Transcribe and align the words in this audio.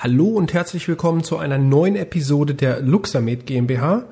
Hallo 0.00 0.28
und 0.28 0.54
herzlich 0.54 0.86
willkommen 0.86 1.24
zu 1.24 1.38
einer 1.38 1.58
neuen 1.58 1.96
Episode 1.96 2.54
der 2.54 2.80
Luxamed 2.80 3.46
GmbH. 3.46 4.04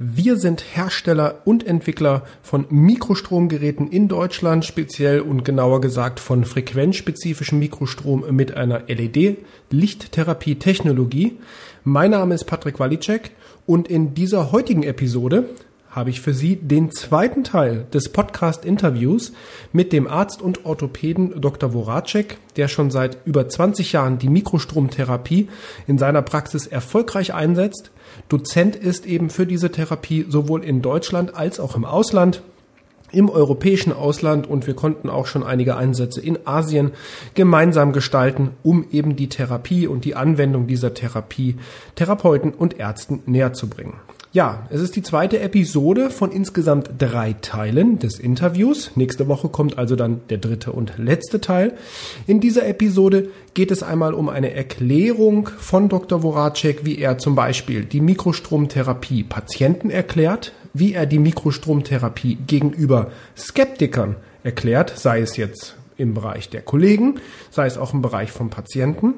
Wir 0.00 0.36
sind 0.36 0.64
Hersteller 0.74 1.42
und 1.44 1.64
Entwickler 1.64 2.24
von 2.42 2.66
Mikrostromgeräten 2.68 3.86
in 3.86 4.08
Deutschland, 4.08 4.64
speziell 4.64 5.20
und 5.20 5.44
genauer 5.44 5.80
gesagt 5.80 6.18
von 6.18 6.44
frequenzspezifischem 6.44 7.60
Mikrostrom 7.60 8.24
mit 8.34 8.56
einer 8.56 8.88
LED-Lichttherapie-Technologie. 8.88 11.38
Mein 11.84 12.10
Name 12.10 12.34
ist 12.34 12.46
Patrick 12.46 12.80
Walicek 12.80 13.30
und 13.66 13.86
in 13.86 14.14
dieser 14.14 14.50
heutigen 14.50 14.82
Episode 14.82 15.44
habe 15.90 16.10
ich 16.10 16.20
für 16.20 16.34
Sie 16.34 16.56
den 16.56 16.92
zweiten 16.92 17.42
Teil 17.42 17.86
des 17.92 18.10
Podcast-Interviews 18.10 19.32
mit 19.72 19.92
dem 19.92 20.06
Arzt 20.06 20.40
und 20.40 20.64
Orthopäden 20.64 21.40
Dr. 21.40 21.72
Voracek, 21.72 22.38
der 22.56 22.68
schon 22.68 22.90
seit 22.90 23.18
über 23.24 23.48
20 23.48 23.92
Jahren 23.92 24.18
die 24.18 24.28
Mikrostromtherapie 24.28 25.48
in 25.86 25.98
seiner 25.98 26.22
Praxis 26.22 26.66
erfolgreich 26.66 27.34
einsetzt. 27.34 27.90
Dozent 28.28 28.76
ist 28.76 29.04
eben 29.06 29.30
für 29.30 29.46
diese 29.46 29.70
Therapie 29.70 30.26
sowohl 30.28 30.64
in 30.64 30.80
Deutschland 30.80 31.34
als 31.34 31.58
auch 31.58 31.74
im 31.74 31.84
Ausland 31.84 32.42
im 33.12 33.28
europäischen 33.28 33.92
Ausland 33.92 34.48
und 34.48 34.66
wir 34.66 34.74
konnten 34.74 35.08
auch 35.08 35.26
schon 35.26 35.42
einige 35.42 35.76
Einsätze 35.76 36.20
in 36.20 36.38
Asien 36.46 36.92
gemeinsam 37.34 37.92
gestalten, 37.92 38.50
um 38.62 38.84
eben 38.90 39.16
die 39.16 39.28
Therapie 39.28 39.86
und 39.86 40.04
die 40.04 40.14
Anwendung 40.14 40.66
dieser 40.66 40.94
Therapie 40.94 41.56
Therapeuten 41.94 42.52
und 42.52 42.78
Ärzten 42.78 43.22
näher 43.26 43.52
zu 43.52 43.68
bringen. 43.68 43.94
Ja, 44.32 44.68
es 44.70 44.80
ist 44.80 44.94
die 44.94 45.02
zweite 45.02 45.40
Episode 45.40 46.08
von 46.08 46.30
insgesamt 46.30 46.90
drei 46.98 47.32
Teilen 47.42 47.98
des 47.98 48.20
Interviews. 48.20 48.92
Nächste 48.94 49.26
Woche 49.26 49.48
kommt 49.48 49.76
also 49.76 49.96
dann 49.96 50.20
der 50.30 50.38
dritte 50.38 50.70
und 50.70 50.92
letzte 50.98 51.40
Teil. 51.40 51.72
In 52.28 52.38
dieser 52.38 52.64
Episode 52.64 53.30
geht 53.54 53.72
es 53.72 53.82
einmal 53.82 54.14
um 54.14 54.28
eine 54.28 54.54
Erklärung 54.54 55.48
von 55.58 55.88
Dr. 55.88 56.22
Voracek, 56.22 56.84
wie 56.84 56.98
er 56.98 57.18
zum 57.18 57.34
Beispiel 57.34 57.84
die 57.84 58.00
Mikrostromtherapie 58.00 59.24
Patienten 59.24 59.90
erklärt, 59.90 60.52
wie 60.72 60.94
er 60.94 61.06
die 61.06 61.18
Mikrostromtherapie 61.18 62.36
gegenüber 62.46 63.10
Skeptikern 63.36 64.16
erklärt, 64.42 64.92
sei 64.96 65.20
es 65.20 65.36
jetzt 65.36 65.76
im 65.96 66.14
Bereich 66.14 66.48
der 66.48 66.62
Kollegen, 66.62 67.20
sei 67.50 67.66
es 67.66 67.76
auch 67.78 67.92
im 67.92 68.02
Bereich 68.02 68.32
von 68.32 68.50
Patienten 68.50 69.14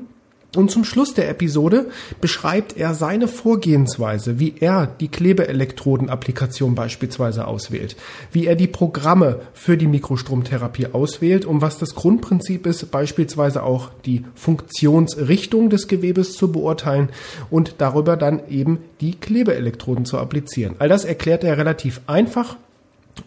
und 0.55 0.70
zum 0.70 0.84
Schluss 0.84 1.14
der 1.14 1.31
Episode 1.31 1.86
beschreibt 2.20 2.77
er 2.77 2.92
seine 2.95 3.27
Vorgehensweise, 3.27 4.39
wie 4.39 4.55
er 4.61 4.86
die 4.86 5.09
Klebeelektroden-Applikation 5.09 6.75
beispielsweise 6.75 7.47
auswählt, 7.47 7.97
wie 8.33 8.47
er 8.47 8.55
die 8.55 8.67
Programme 8.67 9.41
für 9.55 9.78
die 9.78 9.86
Mikrostromtherapie 9.86 10.89
auswählt 10.92 11.47
und 11.47 11.62
was 11.62 11.78
das 11.78 11.94
Grundprinzip 11.94 12.67
ist, 12.67 12.91
beispielsweise 12.91 13.62
auch 13.62 13.91
die 14.05 14.25
Funktionsrichtung 14.34 15.70
des 15.70 15.89
Gewebes 15.89 16.34
zu 16.34 16.53
beurteilen 16.53 17.09
und 17.50 17.77
darüber 17.78 18.19
dann 18.19 18.42
eben 18.48 18.78
die 19.00 19.14
Klebeelektroden 19.14 20.05
zu 20.05 20.19
applizieren. 20.19 20.77
All 20.78 20.89
das 20.89 21.05
erklärt 21.05 21.44
er 21.44 21.56
relativ 21.56 22.03
einfach 22.06 22.56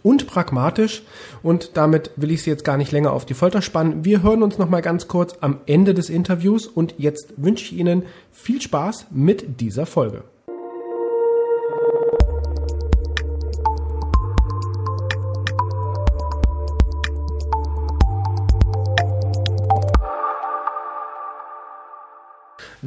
und 0.03 0.27
pragmatisch 0.27 1.03
und 1.43 1.71
damit 1.75 2.11
will 2.15 2.31
ich 2.31 2.43
Sie 2.43 2.49
jetzt 2.49 2.65
gar 2.65 2.77
nicht 2.77 2.91
länger 2.91 3.13
auf 3.13 3.25
die 3.25 3.33
Folter 3.33 3.61
spannen. 3.61 4.05
Wir 4.05 4.23
hören 4.23 4.43
uns 4.43 4.57
noch 4.57 4.69
mal 4.69 4.81
ganz 4.81 5.07
kurz 5.07 5.35
am 5.41 5.59
Ende 5.65 5.93
des 5.93 6.09
Interviews 6.09 6.67
und 6.67 6.95
jetzt 6.97 7.33
wünsche 7.37 7.65
ich 7.65 7.79
Ihnen 7.79 8.03
viel 8.31 8.61
Spaß 8.61 9.07
mit 9.11 9.61
dieser 9.61 9.85
Folge. 9.85 10.23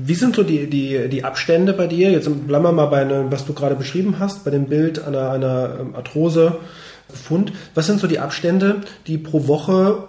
Wie 0.06 0.14
sind 0.14 0.36
so 0.36 0.42
die, 0.42 0.68
die, 0.68 1.08
die 1.08 1.24
Abstände 1.24 1.72
bei 1.72 1.86
dir? 1.86 2.10
Jetzt 2.10 2.28
bleiben 2.46 2.64
wir 2.64 2.72
mal 2.72 2.86
bei 2.86 3.02
einem, 3.02 3.30
was 3.30 3.44
du 3.46 3.52
gerade 3.52 3.74
beschrieben 3.74 4.18
hast, 4.18 4.44
bei 4.44 4.50
dem 4.50 4.66
Bild 4.66 5.04
einer, 5.04 5.30
einer 5.30 5.78
ähm, 5.80 5.94
Arthrose 5.94 6.56
Pfund. 7.12 7.52
Was 7.74 7.86
sind 7.86 8.00
so 8.00 8.06
die 8.06 8.18
Abstände, 8.18 8.82
die 9.06 9.18
pro 9.18 9.46
Woche 9.46 10.04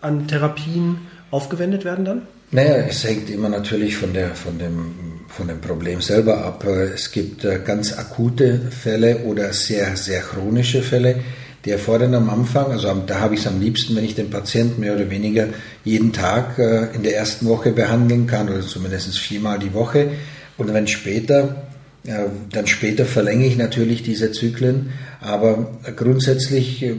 an 0.00 0.28
Therapien 0.28 0.98
aufgewendet 1.30 1.84
werden 1.84 2.04
dann? 2.04 2.22
Naja, 2.52 2.76
es 2.88 3.02
hängt 3.04 3.28
immer 3.28 3.48
natürlich 3.48 3.96
von, 3.96 4.12
der, 4.12 4.34
von, 4.34 4.58
dem, 4.58 4.94
von 5.28 5.48
dem 5.48 5.60
Problem 5.60 6.00
selber 6.00 6.44
ab. 6.44 6.64
Es 6.64 7.10
gibt 7.10 7.44
äh, 7.44 7.58
ganz 7.64 7.98
akute 7.98 8.60
Fälle 8.70 9.24
oder 9.24 9.52
sehr, 9.52 9.96
sehr 9.96 10.20
chronische 10.20 10.82
Fälle, 10.82 11.16
die 11.66 11.72
erfordern 11.72 12.14
am 12.14 12.30
Anfang, 12.30 12.70
also 12.70 12.94
da 13.06 13.20
habe 13.20 13.34
ich 13.34 13.40
es 13.40 13.46
am 13.46 13.60
liebsten, 13.60 13.96
wenn 13.96 14.04
ich 14.04 14.14
den 14.14 14.30
Patienten 14.30 14.80
mehr 14.80 14.94
oder 14.94 15.10
weniger 15.10 15.48
jeden 15.84 16.12
Tag 16.12 16.58
äh, 16.58 16.94
in 16.94 17.02
der 17.02 17.16
ersten 17.16 17.46
Woche 17.46 17.72
behandeln 17.72 18.26
kann 18.26 18.48
oder 18.48 18.60
zumindest 18.60 19.18
viermal 19.18 19.58
die 19.58 19.74
Woche. 19.74 20.10
Und 20.56 20.72
wenn 20.72 20.86
später 20.86 21.66
ja, 22.06 22.26
dann 22.52 22.68
später 22.68 23.04
verlängere 23.04 23.48
ich 23.48 23.56
natürlich 23.56 24.02
diese 24.04 24.30
Zyklen, 24.30 24.92
aber 25.20 25.76
grundsätzlich 25.96 26.84
äh, 26.84 26.94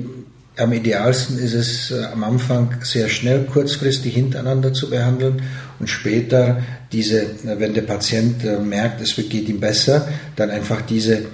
am 0.57 0.73
idealsten 0.73 1.39
ist 1.39 1.53
es 1.53 1.91
äh, 1.91 2.03
am 2.11 2.23
Anfang 2.23 2.75
sehr 2.83 3.07
schnell, 3.07 3.45
kurzfristig 3.45 4.13
hintereinander 4.15 4.73
zu 4.73 4.89
behandeln 4.89 5.41
und 5.79 5.87
später 5.87 6.61
diese, 6.91 7.27
wenn 7.43 7.73
der 7.73 7.83
Patient 7.83 8.43
äh, 8.43 8.59
merkt, 8.59 8.99
es 9.01 9.15
geht 9.15 9.47
ihm 9.47 9.61
besser, 9.61 10.07
dann 10.35 10.49
einfach 10.49 10.81
diese, 10.81 11.25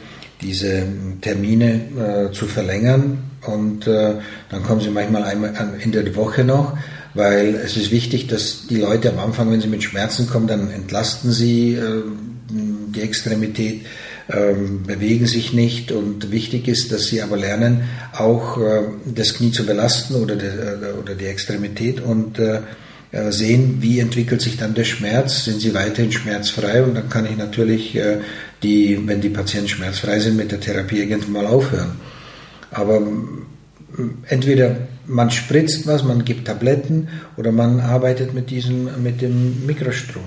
diese 0.43 0.83
Termine 1.21 2.29
zu 2.33 2.45
verlängern. 2.45 3.19
Und 3.45 3.87
dann 3.87 4.63
kommen 4.65 4.81
sie 4.81 4.89
manchmal 4.89 5.23
einmal 5.23 5.53
in 5.79 5.91
der 5.91 6.15
Woche 6.15 6.43
noch 6.43 6.77
weil 7.15 7.53
es 7.63 7.77
ist 7.77 7.91
wichtig, 7.91 8.25
dass 8.25 8.65
die 8.67 8.77
Leute 8.77 9.11
am 9.11 9.19
Anfang, 9.19 9.51
wenn 9.51 9.61
sie 9.61 9.67
mit 9.67 9.83
Schmerzen 9.83 10.27
kommen, 10.27 10.47
dann 10.47 10.71
entlasten 10.71 11.31
sie 11.31 11.77
die 12.49 13.01
Extremität, 13.01 13.81
ähm, 14.29 14.83
bewegen 14.83 15.25
sich 15.25 15.53
nicht. 15.53 15.91
Und 15.91 16.31
wichtig 16.31 16.67
ist, 16.67 16.91
dass 16.91 17.07
sie 17.07 17.21
aber 17.21 17.37
lernen, 17.37 17.83
auch 18.13 18.57
äh, 18.57 18.83
das 19.05 19.33
Knie 19.33 19.51
zu 19.51 19.65
belasten 19.65 20.15
oder, 20.15 20.35
de, 20.35 20.49
äh, 20.49 20.93
oder 21.01 21.15
die 21.15 21.25
Extremität 21.25 21.99
und 21.99 22.39
äh, 22.39 22.59
äh, 23.11 23.31
sehen, 23.31 23.77
wie 23.81 23.99
entwickelt 23.99 24.41
sich 24.41 24.57
dann 24.57 24.73
der 24.73 24.85
Schmerz, 24.85 25.45
sind 25.45 25.59
sie 25.59 25.73
weiterhin 25.73 26.11
schmerzfrei? 26.11 26.83
Und 26.83 26.95
dann 26.95 27.09
kann 27.09 27.25
ich 27.25 27.37
natürlich, 27.37 27.95
äh, 27.95 28.19
die, 28.63 28.99
wenn 29.05 29.21
die 29.21 29.29
Patienten 29.29 29.69
schmerzfrei 29.69 30.19
sind, 30.19 30.37
mit 30.37 30.51
der 30.51 30.59
Therapie 30.59 30.99
irgendwann 30.99 31.33
mal 31.33 31.47
aufhören. 31.47 31.91
Aber 32.71 33.01
entweder 34.27 34.77
man 35.05 35.29
spritzt 35.29 35.85
was, 35.85 36.03
man 36.03 36.25
gibt 36.25 36.47
Tabletten 36.47 37.09
oder 37.37 37.51
man 37.51 37.79
arbeitet 37.79 38.33
mit 38.33 38.49
diesem, 38.49 39.03
mit 39.03 39.21
dem 39.21 39.65
Mikrostrom. 39.65 40.23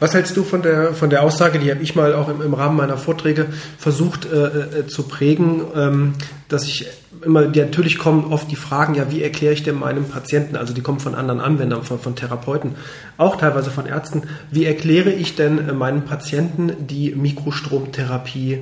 Was 0.00 0.14
hältst 0.14 0.34
du 0.36 0.44
von 0.44 0.62
der, 0.62 0.94
von 0.94 1.10
der 1.10 1.22
Aussage, 1.22 1.58
die 1.58 1.70
habe 1.70 1.82
ich 1.82 1.94
mal 1.94 2.14
auch 2.14 2.30
im, 2.30 2.40
im 2.40 2.54
Rahmen 2.54 2.76
meiner 2.76 2.96
Vorträge 2.96 3.46
versucht 3.78 4.24
äh, 4.24 4.46
äh, 4.80 4.86
zu 4.86 5.02
prägen, 5.04 5.62
ähm, 5.76 6.14
dass 6.48 6.64
ich 6.64 6.86
immer, 7.22 7.46
die, 7.46 7.60
natürlich 7.60 7.98
kommen 7.98 8.32
oft 8.32 8.50
die 8.50 8.56
Fragen, 8.56 8.94
ja, 8.94 9.10
wie 9.10 9.22
erkläre 9.22 9.52
ich 9.52 9.62
denn 9.62 9.78
meinem 9.78 10.04
Patienten, 10.04 10.56
also 10.56 10.72
die 10.72 10.80
kommen 10.80 11.00
von 11.00 11.14
anderen 11.14 11.40
Anwendern, 11.40 11.82
von, 11.82 11.98
von 11.98 12.16
Therapeuten, 12.16 12.76
auch 13.18 13.36
teilweise 13.36 13.70
von 13.70 13.84
Ärzten, 13.84 14.22
wie 14.50 14.64
erkläre 14.64 15.10
ich 15.10 15.36
denn 15.36 15.68
äh, 15.68 15.72
meinem 15.74 16.02
Patienten 16.06 16.86
die 16.86 17.14
Mikrostromtherapie 17.14 18.60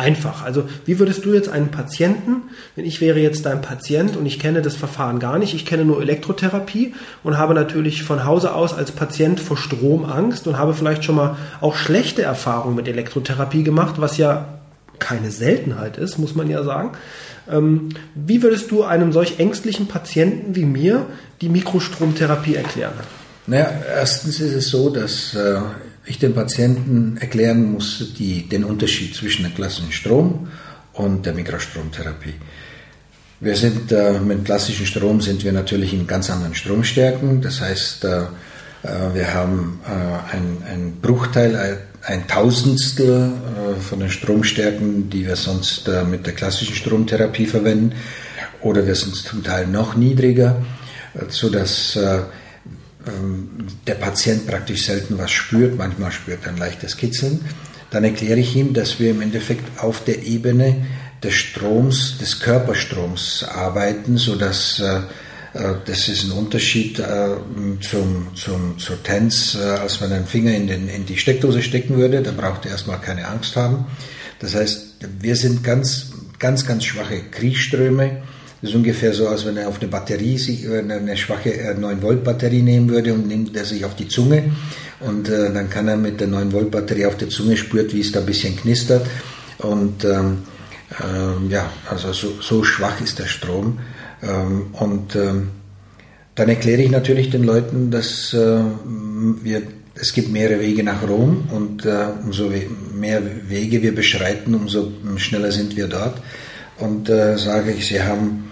einfach. 0.00 0.42
Also 0.42 0.64
wie 0.86 0.98
würdest 0.98 1.24
du 1.24 1.32
jetzt 1.32 1.48
einen 1.48 1.68
Patienten, 1.68 2.42
wenn 2.74 2.84
ich 2.84 3.00
wäre 3.00 3.20
jetzt 3.20 3.46
dein 3.46 3.60
Patient 3.60 4.16
und 4.16 4.26
ich 4.26 4.38
kenne 4.38 4.62
das 4.62 4.74
Verfahren 4.74 5.20
gar 5.20 5.38
nicht, 5.38 5.54
ich 5.54 5.66
kenne 5.66 5.84
nur 5.84 6.00
Elektrotherapie 6.00 6.94
und 7.22 7.38
habe 7.38 7.54
natürlich 7.54 8.02
von 8.02 8.24
Hause 8.24 8.54
aus 8.54 8.74
als 8.74 8.90
Patient 8.90 9.38
vor 9.38 9.56
Strom 9.56 10.04
Angst 10.04 10.46
und 10.46 10.58
habe 10.58 10.74
vielleicht 10.74 11.04
schon 11.04 11.14
mal 11.14 11.36
auch 11.60 11.76
schlechte 11.76 12.22
Erfahrungen 12.22 12.74
mit 12.74 12.88
Elektrotherapie 12.88 13.62
gemacht, 13.62 13.96
was 13.98 14.16
ja 14.16 14.46
keine 14.98 15.30
Seltenheit 15.30 15.96
ist, 15.96 16.18
muss 16.18 16.34
man 16.34 16.48
ja 16.48 16.62
sagen. 16.64 16.92
Ähm, 17.50 17.90
wie 18.14 18.42
würdest 18.42 18.70
du 18.70 18.84
einem 18.84 19.12
solch 19.12 19.38
ängstlichen 19.38 19.86
Patienten 19.86 20.54
wie 20.54 20.64
mir 20.64 21.06
die 21.40 21.48
Mikrostromtherapie 21.48 22.54
erklären? 22.54 22.92
Naja, 23.46 23.70
erstens 23.96 24.40
ist 24.40 24.52
es 24.52 24.68
so, 24.68 24.90
dass 24.90 25.34
äh, 25.34 25.60
ich 26.10 26.18
den 26.18 26.34
Patienten 26.34 27.16
erklären 27.18 27.72
muss 27.72 28.14
die, 28.18 28.48
den 28.48 28.64
Unterschied 28.64 29.14
zwischen 29.14 29.44
dem 29.44 29.54
klassischen 29.54 29.92
Strom 29.92 30.48
und 30.92 31.24
der 31.24 31.32
Mikrostromtherapie. 31.34 32.34
Wir 33.38 33.56
sind 33.56 33.92
äh, 33.92 34.18
mit 34.18 34.44
klassischen 34.44 34.86
Strom 34.86 35.20
sind 35.20 35.44
wir 35.44 35.52
natürlich 35.52 35.94
in 35.94 36.06
ganz 36.06 36.28
anderen 36.28 36.54
Stromstärken. 36.54 37.40
Das 37.40 37.60
heißt, 37.60 38.04
äh, 38.04 38.22
äh 38.82 39.14
wir 39.14 39.32
haben 39.32 39.80
äh, 39.86 40.34
ein, 40.36 40.62
ein 40.68 40.96
Bruchteil, 41.00 41.56
ein, 41.56 41.78
ein 42.02 42.26
Tausendstel 42.26 43.30
äh, 43.30 43.80
von 43.80 44.00
den 44.00 44.10
Stromstärken, 44.10 45.08
die 45.08 45.26
wir 45.26 45.36
sonst 45.36 45.86
äh, 45.88 46.02
mit 46.02 46.26
der 46.26 46.34
klassischen 46.34 46.74
Stromtherapie 46.74 47.46
verwenden. 47.46 47.94
Oder 48.60 48.84
wir 48.84 48.96
sind 48.96 49.14
zum 49.14 49.42
Teil 49.42 49.66
noch 49.68 49.94
niedriger, 49.94 50.60
so 51.28 51.48
dass 51.48 51.96
ähm, 51.96 52.24
der 53.86 53.94
Patient 53.94 54.46
praktisch 54.46 54.86
selten 54.86 55.18
was 55.18 55.30
spürt, 55.30 55.76
manchmal 55.76 56.12
spürt 56.12 56.44
er 56.44 56.50
ein 56.50 56.58
leichtes 56.58 56.96
Kitzeln, 56.96 57.40
dann 57.90 58.04
erkläre 58.04 58.38
ich 58.38 58.54
ihm, 58.54 58.72
dass 58.72 59.00
wir 59.00 59.10
im 59.10 59.22
Endeffekt 59.22 59.80
auf 59.80 60.04
der 60.04 60.22
Ebene 60.22 60.86
des 61.22 61.34
Stroms, 61.34 62.18
des 62.18 62.40
Körperstroms 62.40 63.44
arbeiten, 63.44 64.16
sodass 64.16 64.80
äh, 64.80 65.00
Äh, 65.52 65.74
das 65.84 66.08
ist 66.08 66.24
ein 66.24 66.32
Unterschied 66.32 66.98
äh, 66.98 67.36
zum, 67.80 68.28
zum, 68.34 68.78
zur 68.78 69.02
TENS, 69.02 69.56
äh, 69.56 69.58
als 69.58 70.00
man 70.00 70.12
einen 70.12 70.26
Finger 70.26 70.54
in, 70.54 70.66
den, 70.66 70.88
in 70.88 71.06
die 71.06 71.18
Steckdose 71.18 71.62
stecken 71.62 71.96
würde. 71.96 72.22
Da 72.22 72.32
braucht 72.32 72.64
ihr 72.64 72.70
erstmal 72.70 73.00
keine 73.00 73.26
Angst 73.26 73.56
haben. 73.56 73.86
Das 74.38 74.54
heißt, 74.54 74.96
wir 75.20 75.36
sind 75.36 75.64
ganz, 75.64 76.12
ganz, 76.38 76.66
ganz 76.66 76.84
schwache 76.84 77.20
Kriechströme. 77.30 78.22
Das 78.60 78.70
ist 78.70 78.76
ungefähr 78.76 79.14
so, 79.14 79.28
als 79.28 79.46
wenn 79.46 79.56
er 79.56 79.68
auf 79.68 79.80
eine 79.80 79.88
Batterie, 79.88 80.38
eine 80.70 81.16
schwache 81.16 81.50
9-Volt-Batterie 81.50 82.60
nehmen 82.62 82.90
würde 82.90 83.14
und 83.14 83.26
nimmt 83.26 83.56
er 83.56 83.64
sich 83.64 83.84
auf 83.86 83.96
die 83.96 84.08
Zunge. 84.08 84.52
Und 85.00 85.30
äh, 85.30 85.50
dann 85.52 85.70
kann 85.70 85.88
er 85.88 85.96
mit 85.96 86.20
der 86.20 86.28
9-Volt-Batterie 86.28 87.06
auf 87.06 87.16
der 87.16 87.30
Zunge 87.30 87.56
spürt, 87.56 87.94
wie 87.94 88.00
es 88.00 88.12
da 88.12 88.20
ein 88.20 88.26
bisschen 88.26 88.54
knistert. 88.56 89.06
Und 89.58 90.04
ähm, 90.04 90.38
ähm, 91.02 91.50
ja, 91.50 91.70
also 91.88 92.12
so, 92.12 92.32
so, 92.40 92.62
schwach 92.62 93.00
ist 93.00 93.18
der 93.18 93.26
Strom. 93.26 93.78
Ähm, 94.22 94.66
und 94.72 95.16
ähm, 95.16 95.50
dann 96.34 96.48
erkläre 96.50 96.82
ich 96.82 96.90
natürlich 96.90 97.30
den 97.30 97.44
Leuten, 97.44 97.90
dass 97.90 98.34
äh, 98.34 98.60
wir, 99.42 99.62
es 99.94 100.12
gibt 100.12 100.30
mehrere 100.30 100.60
Wege 100.60 100.82
nach 100.82 101.06
Rom 101.08 101.48
und 101.50 101.86
äh, 101.86 102.06
umso 102.24 102.50
mehr 102.94 103.22
Wege 103.48 103.82
wir 103.82 103.94
beschreiten, 103.94 104.54
umso 104.54 104.92
schneller 105.16 105.50
sind 105.50 105.76
wir 105.76 105.86
dort. 105.86 106.20
Und 106.78 107.08
äh, 107.08 107.36
sage 107.38 107.72
ich, 107.72 107.86
sie 107.86 108.02
haben 108.02 108.49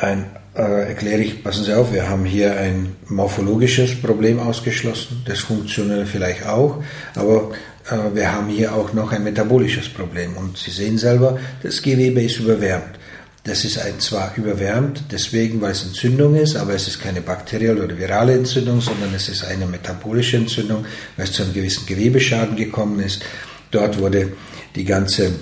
ein, 0.00 0.26
äh, 0.54 0.88
erkläre 0.88 1.20
ich, 1.20 1.42
passen 1.42 1.64
Sie 1.64 1.74
auf, 1.74 1.92
wir 1.92 2.08
haben 2.08 2.24
hier 2.24 2.56
ein 2.56 2.96
morphologisches 3.08 4.00
Problem 4.00 4.38
ausgeschlossen, 4.38 5.22
das 5.26 5.40
funktionell 5.40 6.06
vielleicht 6.06 6.46
auch, 6.46 6.82
aber 7.14 7.50
äh, 7.90 8.14
wir 8.14 8.32
haben 8.32 8.48
hier 8.48 8.74
auch 8.74 8.92
noch 8.92 9.12
ein 9.12 9.24
metabolisches 9.24 9.88
Problem. 9.88 10.36
Und 10.36 10.58
Sie 10.58 10.70
sehen 10.70 10.98
selber, 10.98 11.38
das 11.62 11.82
Gewebe 11.82 12.22
ist 12.22 12.38
überwärmt. 12.38 12.98
Das 13.44 13.64
ist 13.64 13.78
ein, 13.78 13.98
zwar 13.98 14.36
überwärmt, 14.36 15.04
deswegen, 15.10 15.60
weil 15.60 15.72
es 15.72 15.84
Entzündung 15.84 16.34
ist, 16.34 16.56
aber 16.56 16.74
es 16.74 16.86
ist 16.86 17.00
keine 17.00 17.22
bakterielle 17.22 17.82
oder 17.82 17.96
virale 17.96 18.34
Entzündung, 18.34 18.80
sondern 18.80 19.14
es 19.14 19.28
ist 19.28 19.44
eine 19.44 19.64
metabolische 19.64 20.36
Entzündung, 20.36 20.84
weil 21.16 21.24
es 21.24 21.32
zu 21.32 21.44
einem 21.44 21.54
gewissen 21.54 21.86
Gewebeschaden 21.86 22.56
gekommen 22.56 23.00
ist. 23.00 23.22
Dort 23.70 23.98
wurde 23.98 24.32
die 24.74 24.84
ganze 24.84 25.32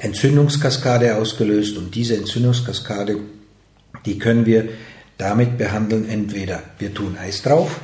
Entzündungskaskade 0.00 1.16
ausgelöst 1.16 1.76
und 1.76 1.94
diese 1.94 2.16
Entzündungskaskade, 2.16 3.16
die 4.08 4.18
können 4.18 4.46
wir 4.46 4.68
damit 5.18 5.58
behandeln, 5.58 6.08
entweder 6.08 6.62
wir 6.78 6.94
tun 6.94 7.16
Eis 7.20 7.42
drauf 7.42 7.80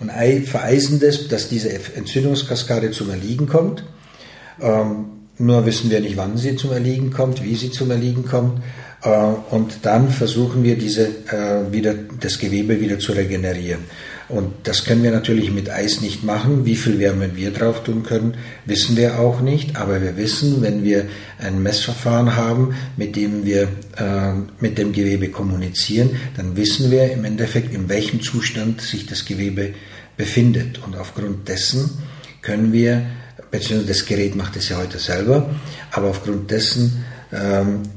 und 0.00 0.10
vereisen 0.10 1.00
das, 1.00 1.28
dass 1.28 1.48
diese 1.48 1.70
Entzündungskaskade 1.94 2.90
zum 2.90 3.10
Erliegen 3.10 3.46
kommt. 3.46 3.84
Ähm, 4.60 5.06
nur 5.38 5.66
wissen 5.66 5.90
wir 5.90 6.00
nicht, 6.00 6.16
wann 6.16 6.36
sie 6.36 6.56
zum 6.56 6.72
Erliegen 6.72 7.10
kommt, 7.12 7.42
wie 7.42 7.54
sie 7.54 7.70
zum 7.70 7.90
Erliegen 7.90 8.24
kommt. 8.24 8.62
Äh, 9.04 9.08
und 9.08 9.80
dann 9.82 10.10
versuchen 10.10 10.64
wir 10.64 10.76
diese 10.76 11.06
äh, 11.06 11.72
wieder, 11.72 11.94
das 12.20 12.38
Gewebe 12.38 12.80
wieder 12.80 12.98
zu 12.98 13.12
regenerieren. 13.12 13.82
Und 14.28 14.52
das 14.62 14.84
können 14.84 15.02
wir 15.02 15.10
natürlich 15.10 15.52
mit 15.52 15.68
Eis 15.68 16.00
nicht 16.00 16.24
machen. 16.24 16.64
Wie 16.64 16.76
viel 16.76 16.98
Wärme 16.98 17.36
wir 17.36 17.50
drauf 17.50 17.84
tun 17.84 18.04
können, 18.04 18.34
wissen 18.64 18.96
wir 18.96 19.20
auch 19.20 19.42
nicht. 19.42 19.76
Aber 19.76 20.00
wir 20.00 20.16
wissen, 20.16 20.62
wenn 20.62 20.82
wir 20.82 21.04
ein 21.38 21.62
Messverfahren 21.62 22.34
haben, 22.34 22.74
mit 22.96 23.16
dem 23.16 23.44
wir 23.44 23.68
äh, 23.96 24.32
mit 24.60 24.78
dem 24.78 24.92
Gewebe 24.92 25.28
kommunizieren, 25.28 26.10
dann 26.36 26.56
wissen 26.56 26.90
wir 26.90 27.12
im 27.12 27.24
Endeffekt, 27.26 27.74
in 27.74 27.88
welchem 27.90 28.22
Zustand 28.22 28.80
sich 28.80 29.04
das 29.06 29.26
Gewebe 29.26 29.74
befindet. 30.16 30.80
Und 30.86 30.96
aufgrund 30.96 31.46
dessen 31.48 31.90
können 32.40 32.72
wir, 32.72 33.04
beziehungsweise 33.50 33.88
das 33.88 34.06
Gerät 34.06 34.36
macht 34.36 34.56
es 34.56 34.70
ja 34.70 34.78
heute 34.78 34.98
selber, 34.98 35.50
aber 35.90 36.08
aufgrund 36.08 36.50
dessen 36.50 37.04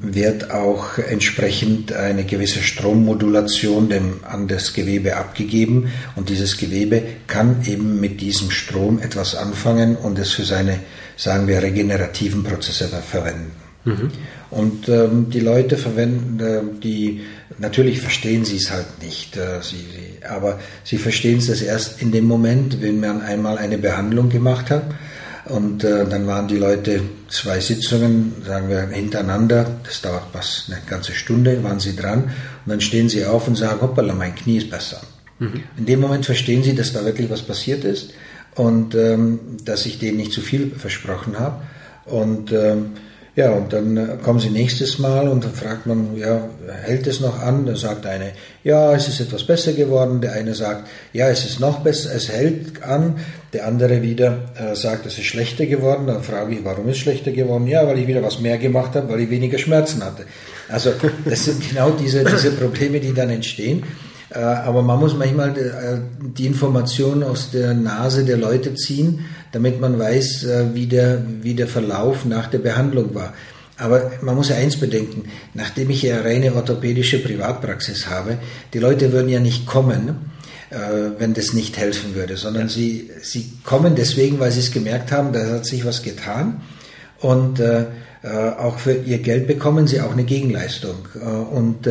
wird 0.02 0.52
auch 0.52 0.98
entsprechend 0.98 1.94
eine 1.94 2.24
gewisse 2.24 2.62
Strommodulation 2.64 3.90
dem, 3.90 4.24
an 4.24 4.48
das 4.48 4.74
Gewebe 4.74 5.16
abgegeben 5.16 5.92
und 6.16 6.30
dieses 6.30 6.58
Gewebe 6.58 7.04
kann 7.28 7.64
eben 7.66 8.00
mit 8.00 8.22
diesem 8.22 8.50
Strom 8.50 9.00
etwas 9.00 9.36
anfangen 9.36 9.96
und 9.96 10.18
es 10.18 10.32
für 10.32 10.44
seine, 10.44 10.80
sagen 11.18 11.48
wir, 11.48 11.62
regenerativen 11.62 12.44
Prozesse 12.44 12.88
verwenden. 12.88 13.52
Mhm. 13.86 14.12
Und 14.50 14.90
ähm, 14.90 15.30
die 15.30 15.40
Leute 15.40 15.78
verwenden, 15.78 16.40
äh, 16.40 16.80
die 16.82 17.22
natürlich 17.60 18.02
verstehen 18.02 18.44
sie 18.46 18.58
es 18.58 18.72
halt 18.72 19.02
nicht, 19.04 19.38
äh, 19.38 19.62
sie, 19.62 19.78
sie, 19.78 20.26
aber 20.26 20.60
sie 20.84 20.98
verstehen 20.98 21.38
es 21.40 21.62
erst 21.62 22.02
in 22.02 22.12
dem 22.12 22.26
Moment, 22.26 22.82
wenn 22.82 23.00
man 23.00 23.22
einmal 23.22 23.58
eine 23.58 23.78
Behandlung 23.78 24.30
gemacht 24.30 24.70
hat 24.70 24.84
und 25.50 25.84
äh, 25.84 26.06
dann 26.06 26.28
waren 26.28 26.48
die 26.48 26.58
Leute 26.58 27.02
zwei 27.30 27.60
Sitzungen, 27.60 28.34
sagen 28.46 28.70
wir, 28.70 28.88
hintereinander. 28.88 29.66
Das 29.84 30.02
dauert 30.02 30.24
fast 30.34 30.72
eine 30.72 30.82
ganze 30.88 31.14
Stunde, 31.14 31.64
waren 31.64 31.80
sie 31.80 31.96
dran. 31.96 32.24
Und 32.24 32.32
dann 32.66 32.82
stehen 32.82 33.10
sie 33.10 33.26
auf 33.26 33.48
und 33.48 33.56
sagen, 33.56 33.82
hoppala, 33.82 34.14
mein 34.14 34.36
Knie 34.36 34.58
ist 34.58 34.70
besser. 34.70 35.02
Mhm. 35.40 35.64
In 35.78 35.86
dem 35.86 36.02
Moment 36.02 36.26
verstehen 36.26 36.64
sie, 36.64 36.76
dass 36.76 36.94
da 36.94 37.06
wirklich 37.06 37.30
was 37.30 37.42
passiert 37.42 37.84
ist 37.84 38.14
und 38.56 38.96
ähm, 38.96 39.40
dass 39.64 39.86
ich 39.86 40.00
denen 40.00 40.18
nicht 40.18 40.34
zu 40.34 40.42
viel 40.42 40.72
versprochen 40.76 41.40
habe. 41.40 41.62
Und 42.06 42.52
ähm, 42.52 42.94
ja, 43.36 43.52
und 43.52 43.72
dann 43.72 43.98
äh, 43.98 44.18
kommen 44.24 44.40
sie 44.40 44.50
nächstes 44.50 44.98
Mal 44.98 45.28
und 45.28 45.44
dann 45.46 45.54
fragt 45.54 45.86
man, 45.86 46.18
ja, 46.18 46.50
hält 46.84 47.06
es 47.06 47.20
noch 47.20 47.40
an? 47.40 47.68
Dann 47.68 47.76
sagt 47.76 48.06
eine, 48.08 48.32
ja, 48.68 48.94
es 48.94 49.08
ist 49.08 49.20
etwas 49.20 49.44
besser 49.44 49.74
geworden. 49.74 50.22
Der 50.22 50.34
eine 50.34 50.54
sagt, 50.54 50.88
ja, 51.14 51.28
es 51.30 51.46
ist 51.46 51.60
noch 51.60 51.80
besser, 51.80 52.14
es 52.14 52.30
hält 52.30 52.84
an. 52.84 53.16
Der 53.54 53.66
andere 53.66 54.02
wieder 54.02 54.52
äh, 54.56 54.76
sagt, 54.76 55.06
es 55.06 55.18
ist 55.18 55.26
schlechter 55.26 55.66
geworden. 55.66 56.08
Dann 56.08 56.22
frage 56.22 56.54
ich, 56.54 56.64
warum 56.64 56.88
ist 56.90 56.98
es 56.98 57.02
schlechter 57.02 57.32
geworden? 57.32 57.68
Ja, 57.68 57.88
weil 57.88 58.00
ich 58.00 58.08
wieder 58.08 58.22
was 58.22 58.40
mehr 58.40 58.58
gemacht 58.58 58.96
habe, 58.96 59.10
weil 59.10 59.22
ich 59.22 59.30
weniger 59.30 59.58
Schmerzen 59.58 60.04
hatte. 60.04 60.26
Also 60.70 60.92
das 61.26 61.46
sind 61.46 61.68
genau 61.68 61.92
diese, 61.92 62.24
diese 62.24 62.52
Probleme, 62.52 63.00
die 63.00 63.14
dann 63.14 63.30
entstehen. 63.30 63.84
Äh, 64.30 64.40
aber 64.40 64.82
man 64.82 65.00
muss 65.00 65.16
manchmal 65.16 65.58
äh, 65.58 66.00
die 66.20 66.46
Informationen 66.46 67.24
aus 67.24 67.52
der 67.52 67.74
Nase 67.74 68.26
der 68.26 68.38
Leute 68.38 68.76
ziehen 68.76 69.26
damit 69.52 69.80
man 69.80 69.98
weiß, 69.98 70.44
äh, 70.44 70.66
wie 70.74 70.88
der, 70.88 71.22
wie 71.42 71.54
der 71.54 71.68
Verlauf 71.68 72.26
nach 72.26 72.48
der 72.48 72.60
Behandlung 72.60 73.16
war. 73.16 73.34
Aber 73.78 74.12
man 74.22 74.36
muss 74.36 74.50
ja 74.50 74.56
eins 74.56 74.78
bedenken, 74.78 75.26
nachdem 75.54 75.90
ich 75.90 76.02
ja 76.02 76.22
reine 76.22 76.56
orthopädische 76.56 77.20
Privatpraxis 77.20 78.08
habe, 78.08 78.38
die 78.74 78.80
Leute 78.80 79.12
würden 79.12 79.30
ja 79.30 79.40
nicht 79.40 79.68
kommen, 79.68 80.32
äh, 80.70 80.78
wenn 81.20 81.34
das 81.34 81.54
nicht 81.54 81.78
helfen 81.78 82.16
würde, 82.16 82.38
sondern 82.38 82.64
ja. 82.64 82.70
sie, 82.70 83.12
sie 83.22 83.52
kommen 83.64 83.96
deswegen, 83.96 84.40
weil 84.40 84.52
sie 84.52 84.62
es 84.62 84.72
gemerkt 84.72 85.12
haben, 85.12 85.32
da 85.32 85.46
hat 85.48 85.66
sich 85.66 85.86
was 85.86 86.02
getan 86.02 86.62
und 87.20 87.60
äh, 87.60 87.86
auch 88.58 88.80
für 88.80 88.94
ihr 88.94 89.20
Geld 89.20 89.48
bekommen 89.48 89.88
sie 89.88 90.02
auch 90.02 90.12
eine 90.12 90.24
Gegenleistung. 90.24 91.08
und 91.52 91.88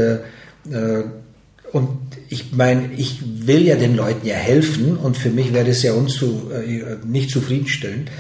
und 1.72 1.88
ich 2.28 2.52
meine, 2.52 2.90
ich 2.96 3.20
will 3.46 3.66
ja 3.66 3.76
den 3.76 3.96
Leuten 3.96 4.26
ja 4.26 4.34
helfen 4.34 4.96
und 4.96 5.16
für 5.16 5.30
mich 5.30 5.52
wäre 5.52 5.68
es 5.68 5.82
ja 5.82 5.92
unzu, 5.92 6.50
äh, 6.50 6.96
nicht 7.04 7.30
zufriedenstellend, 7.30 8.10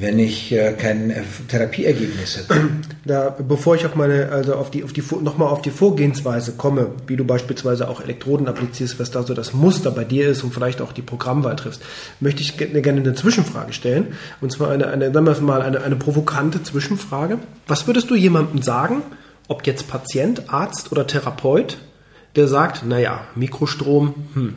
wenn 0.00 0.18
ich 0.18 0.50
äh, 0.52 0.72
kein 0.72 1.10
äh, 1.10 1.22
Therapieergebnis 1.48 2.38
hätte. 2.38 2.54
Da, 3.06 3.28
bevor 3.28 3.74
ich 3.74 3.84
auf 3.84 3.96
meine, 3.96 4.30
also 4.30 4.54
auf 4.54 4.70
die, 4.70 4.82
auf 4.82 4.94
die, 4.94 5.02
nochmal 5.20 5.48
auf 5.48 5.60
die 5.60 5.70
Vorgehensweise 5.70 6.52
komme, 6.52 6.92
wie 7.06 7.16
du 7.16 7.24
beispielsweise 7.26 7.86
auch 7.90 8.00
Elektroden 8.00 8.48
applizierst, 8.48 8.98
was 8.98 9.10
da 9.10 9.22
so 9.24 9.34
das 9.34 9.52
Muster 9.52 9.90
bei 9.90 10.04
dir 10.04 10.26
ist 10.26 10.42
und 10.42 10.54
vielleicht 10.54 10.80
auch 10.80 10.90
die 10.90 11.02
Programmwahl 11.02 11.54
triffst, 11.56 11.82
möchte 12.20 12.40
ich 12.40 12.56
gerne 12.56 13.02
eine 13.02 13.14
Zwischenfrage 13.14 13.74
stellen. 13.74 14.14
Und 14.40 14.52
zwar 14.52 14.70
eine, 14.70 14.86
eine, 14.86 15.12
sagen 15.12 15.26
wir 15.26 15.40
mal, 15.42 15.60
eine, 15.60 15.82
eine 15.82 15.96
provokante 15.96 16.62
Zwischenfrage. 16.62 17.40
Was 17.66 17.86
würdest 17.86 18.08
du 18.08 18.14
jemandem 18.14 18.62
sagen, 18.62 19.02
ob 19.48 19.66
jetzt 19.66 19.86
Patient, 19.86 20.50
Arzt 20.50 20.90
oder 20.90 21.06
Therapeut, 21.06 21.76
der 22.36 22.48
sagt, 22.48 22.86
naja, 22.86 23.26
Mikrostrom, 23.34 24.14
hm, 24.32 24.54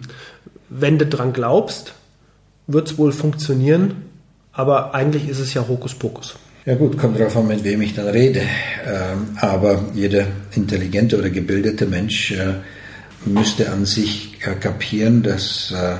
wenn 0.70 0.98
du 0.98 1.06
dran 1.06 1.34
glaubst, 1.34 1.96
wird 2.67 2.91
es 2.91 2.98
wohl 2.98 3.12
funktionieren, 3.12 4.07
aber 4.58 4.94
eigentlich 4.94 5.30
ist 5.30 5.40
es 5.40 5.54
ja 5.54 5.66
Hokuspokus. 5.66 6.36
Ja 6.66 6.76
gut, 6.76 6.98
kommt 6.98 7.18
darauf 7.18 7.38
an, 7.38 7.48
mit 7.48 7.64
wem 7.64 7.82
ich 7.82 7.94
dann 7.94 8.08
rede. 8.08 8.42
Ähm, 8.86 9.38
aber 9.38 9.86
jeder 9.94 10.28
intelligente 10.54 11.18
oder 11.18 11.30
gebildete 11.30 11.86
Mensch 11.86 12.32
äh, 12.32 12.56
müsste 13.24 13.72
an 13.72 13.86
sich 13.86 14.38
äh, 14.42 14.56
kapieren, 14.56 15.24
dass 15.24 15.72
äh, 15.72 15.96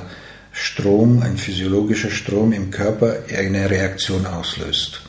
Strom, 0.52 1.22
ein 1.22 1.38
physiologischer 1.38 2.10
Strom 2.10 2.52
im 2.52 2.70
Körper 2.70 3.16
eine 3.34 3.70
Reaktion 3.70 4.26
auslöst. 4.26 5.02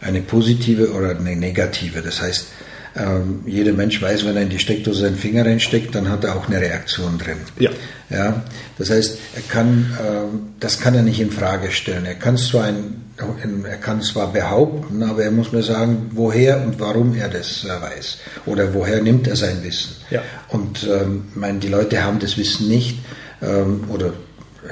Eine 0.00 0.20
positive 0.20 0.92
oder 0.92 1.18
eine 1.18 1.34
negative. 1.34 2.02
Das 2.02 2.20
heißt, 2.22 2.48
ähm, 2.96 3.40
jeder 3.46 3.72
Mensch 3.72 4.00
weiß, 4.00 4.26
wenn 4.26 4.36
er 4.36 4.42
in 4.42 4.50
die 4.50 4.58
Steckdose 4.58 5.00
seinen 5.00 5.16
Finger 5.16 5.46
reinsteckt, 5.46 5.94
dann 5.94 6.08
hat 6.08 6.24
er 6.24 6.36
auch 6.36 6.48
eine 6.48 6.60
Reaktion 6.60 7.18
drin. 7.18 7.38
Ja. 7.58 7.70
Ja, 8.10 8.42
das 8.76 8.90
heißt, 8.90 9.18
er 9.36 9.42
kann, 9.42 9.96
äh, 9.98 10.36
das 10.58 10.80
kann 10.80 10.94
er 10.94 11.02
nicht 11.02 11.20
in 11.20 11.30
Frage 11.30 11.70
stellen. 11.70 12.04
Er 12.04 12.16
kann 12.16 12.36
zwar 12.36 12.64
ein, 12.64 13.04
er 13.16 13.76
kann 13.76 14.02
zwar 14.02 14.32
behaupten, 14.32 15.02
aber 15.02 15.22
er 15.22 15.30
muss 15.30 15.52
mir 15.52 15.62
sagen, 15.62 16.10
woher 16.14 16.60
und 16.60 16.80
warum 16.80 17.14
er 17.14 17.28
das 17.28 17.64
äh, 17.64 17.68
weiß 17.68 18.18
oder 18.46 18.74
woher 18.74 19.00
nimmt 19.00 19.28
er 19.28 19.36
sein 19.36 19.62
Wissen. 19.62 19.94
Ja. 20.10 20.22
Und 20.48 20.88
ähm, 20.90 21.28
meine, 21.34 21.60
die 21.60 21.68
Leute 21.68 22.02
haben 22.02 22.18
das 22.18 22.36
Wissen 22.36 22.68
nicht 22.68 22.98
ähm, 23.42 23.84
oder 23.88 24.12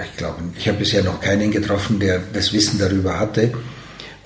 ich 0.04 0.16
glaube, 0.16 0.42
ich 0.56 0.68
habe 0.68 0.78
bisher 0.78 1.02
noch 1.04 1.20
keinen 1.20 1.50
getroffen, 1.50 1.98
der 2.00 2.20
das 2.32 2.52
Wissen 2.52 2.78
darüber 2.78 3.18
hatte 3.18 3.52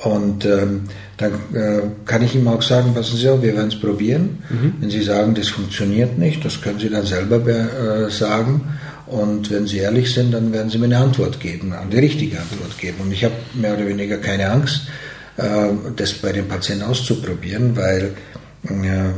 Und 0.04 0.45
ähm, 0.45 0.85
dann 1.16 1.33
äh, 1.54 1.83
kann 2.07 2.23
ich 2.23 2.35
ihm 2.35 2.49
auch 2.49 2.62
sagen, 2.62 2.95
passen 2.95 3.16
Sie 3.16 3.28
auf, 3.28 3.42
wir 3.42 3.54
werden 3.54 3.69
es 3.69 3.81
probieren. 3.81 4.42
Mhm. 4.50 4.75
Wenn 4.81 4.90
Sie 4.90 5.02
sagen, 5.02 5.35
das 5.35 5.49
funktioniert 5.49 6.19
nicht, 6.19 6.45
das 6.45 6.61
können 6.61 6.81
Sie 6.81 6.88
dann 6.88 7.07
selber 7.07 7.47
äh, 7.47 8.11
sagen. 8.11 8.78
Und 9.12 9.50
wenn 9.50 9.66
Sie 9.66 9.78
ehrlich 9.78 10.12
sind, 10.14 10.33
dann 10.33 10.52
werden 10.52 10.71
Sie 10.71 10.78
mir 10.78 10.87
eine 10.87 10.99
Antwort 10.99 11.38
geben, 11.38 11.73
eine 11.75 12.00
richtige 12.00 12.38
Antwort 12.38 12.78
geben. 12.78 12.97
Und 13.02 13.12
ich 13.12 13.25
habe 13.25 13.35
mehr 13.52 13.75
oder 13.75 13.87
weniger 13.87 14.16
keine 14.16 14.50
Angst, 14.50 14.87
äh, 15.37 15.69
das 15.97 16.14
bei 16.14 16.33
den 16.33 16.49
Patienten 16.49 16.85
auszuprobieren, 16.85 17.76
weil 17.76 18.14
äh, 18.64 19.11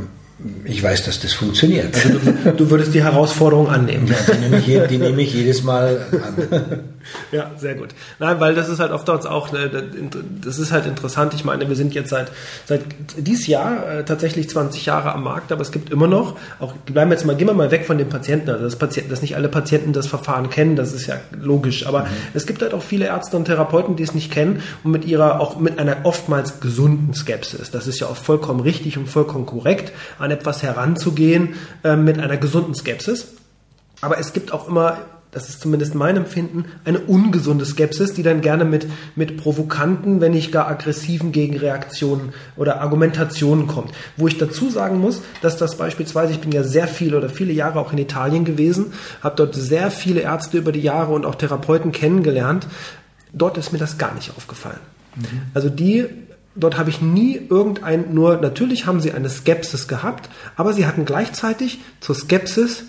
ich 0.65 0.83
weiß, 0.83 1.05
dass 1.05 1.21
das 1.21 1.31
funktioniert. 1.31 1.95
Also 1.95 2.19
du, 2.19 2.51
du 2.51 2.69
würdest 2.69 2.93
die 2.93 3.03
Herausforderung 3.03 3.69
annehmen. 3.69 4.07
Ja, 4.07 4.33
die 4.33 4.39
nehme 4.41 4.57
ich, 4.57 4.87
die 4.89 4.97
nehme 4.97 5.21
ich 5.21 5.33
jedes 5.33 5.63
Mal 5.63 6.05
an. 6.11 6.79
Ja, 7.31 7.51
sehr 7.57 7.75
gut. 7.75 7.89
Nein, 8.19 8.39
weil 8.39 8.55
das 8.55 8.69
ist 8.69 8.79
halt 8.79 8.91
oft 8.91 9.09
auch, 9.09 9.49
das 10.41 10.59
ist 10.59 10.71
halt 10.71 10.85
interessant. 10.85 11.33
Ich 11.33 11.43
meine, 11.43 11.67
wir 11.67 11.75
sind 11.75 11.93
jetzt 11.93 12.09
seit, 12.09 12.31
seit 12.65 12.81
dieses 13.17 13.47
Jahr 13.47 13.87
äh, 13.87 14.05
tatsächlich 14.05 14.49
20 14.49 14.85
Jahre 14.85 15.13
am 15.13 15.23
Markt, 15.23 15.51
aber 15.51 15.61
es 15.61 15.71
gibt 15.71 15.89
immer 15.89 16.07
noch, 16.07 16.37
auch 16.59 16.73
bleiben 16.73 17.11
wir 17.11 17.15
jetzt 17.15 17.25
mal, 17.25 17.35
gehen 17.35 17.47
wir 17.47 17.53
mal 17.53 17.71
weg 17.71 17.85
von 17.85 17.97
den 17.97 18.09
Patienten, 18.09 18.49
also 18.49 18.63
das 18.63 18.77
Patienten, 18.77 19.09
dass 19.09 19.21
nicht 19.21 19.35
alle 19.35 19.49
Patienten 19.49 19.93
das 19.93 20.07
Verfahren 20.07 20.49
kennen, 20.49 20.75
das 20.75 20.93
ist 20.93 21.07
ja 21.07 21.15
logisch, 21.39 21.85
aber 21.85 22.01
mhm. 22.01 22.07
es 22.33 22.45
gibt 22.45 22.61
halt 22.61 22.73
auch 22.73 22.83
viele 22.83 23.05
Ärzte 23.05 23.37
und 23.37 23.45
Therapeuten, 23.45 23.95
die 23.95 24.03
es 24.03 24.13
nicht 24.13 24.31
kennen 24.31 24.61
und 24.83 24.91
mit 24.91 25.05
ihrer, 25.05 25.39
auch 25.39 25.59
mit 25.59 25.79
einer 25.79 25.97
oftmals 26.03 26.59
gesunden 26.59 27.13
Skepsis, 27.13 27.71
das 27.71 27.87
ist 27.87 27.99
ja 27.99 28.07
auch 28.07 28.17
vollkommen 28.17 28.59
richtig 28.59 28.97
und 28.97 29.07
vollkommen 29.07 29.45
korrekt, 29.45 29.91
an 30.19 30.31
etwas 30.31 30.63
heranzugehen 30.63 31.55
äh, 31.83 31.95
mit 31.95 32.19
einer 32.19 32.37
gesunden 32.37 32.73
Skepsis. 32.75 33.27
Aber 34.01 34.19
es 34.19 34.33
gibt 34.33 34.51
auch 34.51 34.67
immer 34.67 34.97
das 35.35 35.49
ist 35.49 35.59
zumindest 35.59 35.95
mein 35.95 36.15
Empfinden, 36.15 36.63
eine 36.85 36.99
ungesunde 36.99 37.65
Skepsis, 37.65 38.13
die 38.13 38.23
dann 38.23 38.39
gerne 38.39 38.63
mit, 38.63 38.87
mit 39.17 39.35
provokanten, 39.35 40.21
wenn 40.21 40.31
nicht 40.31 40.53
gar 40.53 40.65
aggressiven 40.65 41.33
Gegenreaktionen 41.33 42.29
oder 42.55 42.79
Argumentationen 42.79 43.67
kommt. 43.67 43.91
Wo 44.15 44.29
ich 44.29 44.37
dazu 44.37 44.69
sagen 44.69 45.01
muss, 45.01 45.21
dass 45.41 45.57
das 45.57 45.77
beispielsweise, 45.77 46.31
ich 46.31 46.39
bin 46.39 46.53
ja 46.53 46.63
sehr 46.63 46.87
viel 46.87 47.13
oder 47.13 47.27
viele 47.27 47.51
Jahre 47.51 47.81
auch 47.81 47.91
in 47.91 47.97
Italien 47.97 48.45
gewesen, 48.45 48.93
habe 49.21 49.35
dort 49.35 49.55
sehr 49.55 49.91
viele 49.91 50.21
Ärzte 50.21 50.57
über 50.57 50.71
die 50.71 50.79
Jahre 50.79 51.11
und 51.11 51.25
auch 51.25 51.35
Therapeuten 51.35 51.91
kennengelernt. 51.91 52.65
Dort 53.33 53.57
ist 53.57 53.73
mir 53.73 53.79
das 53.79 53.97
gar 53.97 54.13
nicht 54.15 54.31
aufgefallen. 54.37 54.79
Mhm. 55.17 55.41
Also 55.53 55.67
die 55.67 56.07
Dort 56.57 56.77
habe 56.77 56.89
ich 56.89 57.01
nie 57.01 57.37
irgendein, 57.49 58.13
nur 58.13 58.37
natürlich 58.37 58.85
haben 58.85 59.01
sie 59.01 59.11
eine 59.11 59.29
Skepsis 59.29 59.89
gehabt, 59.89 60.29
aber 60.55 60.71
sie 60.71 60.85
hatten 60.85 61.03
gleichzeitig 61.03 61.79
zur 61.99 62.15
Skepsis 62.15 62.85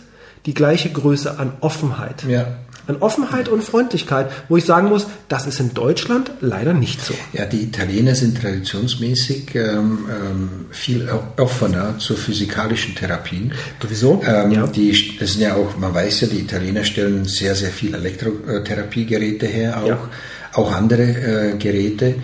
die 0.46 0.54
gleiche 0.54 0.90
Größe 0.90 1.38
an 1.38 1.52
Offenheit. 1.60 2.24
Ja. 2.26 2.46
An 2.88 2.98
Offenheit 3.00 3.48
und 3.48 3.64
Freundlichkeit, 3.64 4.30
wo 4.48 4.56
ich 4.56 4.64
sagen 4.64 4.88
muss, 4.88 5.08
das 5.28 5.48
ist 5.48 5.58
in 5.58 5.74
Deutschland 5.74 6.30
leider 6.40 6.72
nicht 6.72 7.02
so. 7.02 7.14
Ja, 7.32 7.44
die 7.44 7.64
Italiener 7.64 8.14
sind 8.14 8.40
traditionsmäßig 8.40 9.56
ähm, 9.56 10.06
ähm, 10.08 10.66
viel 10.70 11.08
offener 11.36 11.98
zu 11.98 12.14
physikalischen 12.14 12.94
Therapien. 12.94 13.52
Sowieso? 13.82 14.22
Ähm, 14.24 14.52
ja. 14.52 14.66
Die, 14.68 15.16
das 15.18 15.32
sind 15.32 15.42
ja 15.42 15.56
auch, 15.56 15.76
man 15.76 15.92
weiß 15.92 16.20
ja, 16.20 16.26
die 16.28 16.38
Italiener 16.38 16.84
stellen 16.84 17.24
sehr, 17.24 17.56
sehr 17.56 17.70
viel 17.70 17.92
Elektrotherapiegeräte 17.92 19.46
her, 19.46 19.82
auch, 19.82 19.88
ja. 19.88 19.98
auch 20.52 20.72
andere 20.72 21.02
äh, 21.02 21.56
Geräte. 21.58 22.14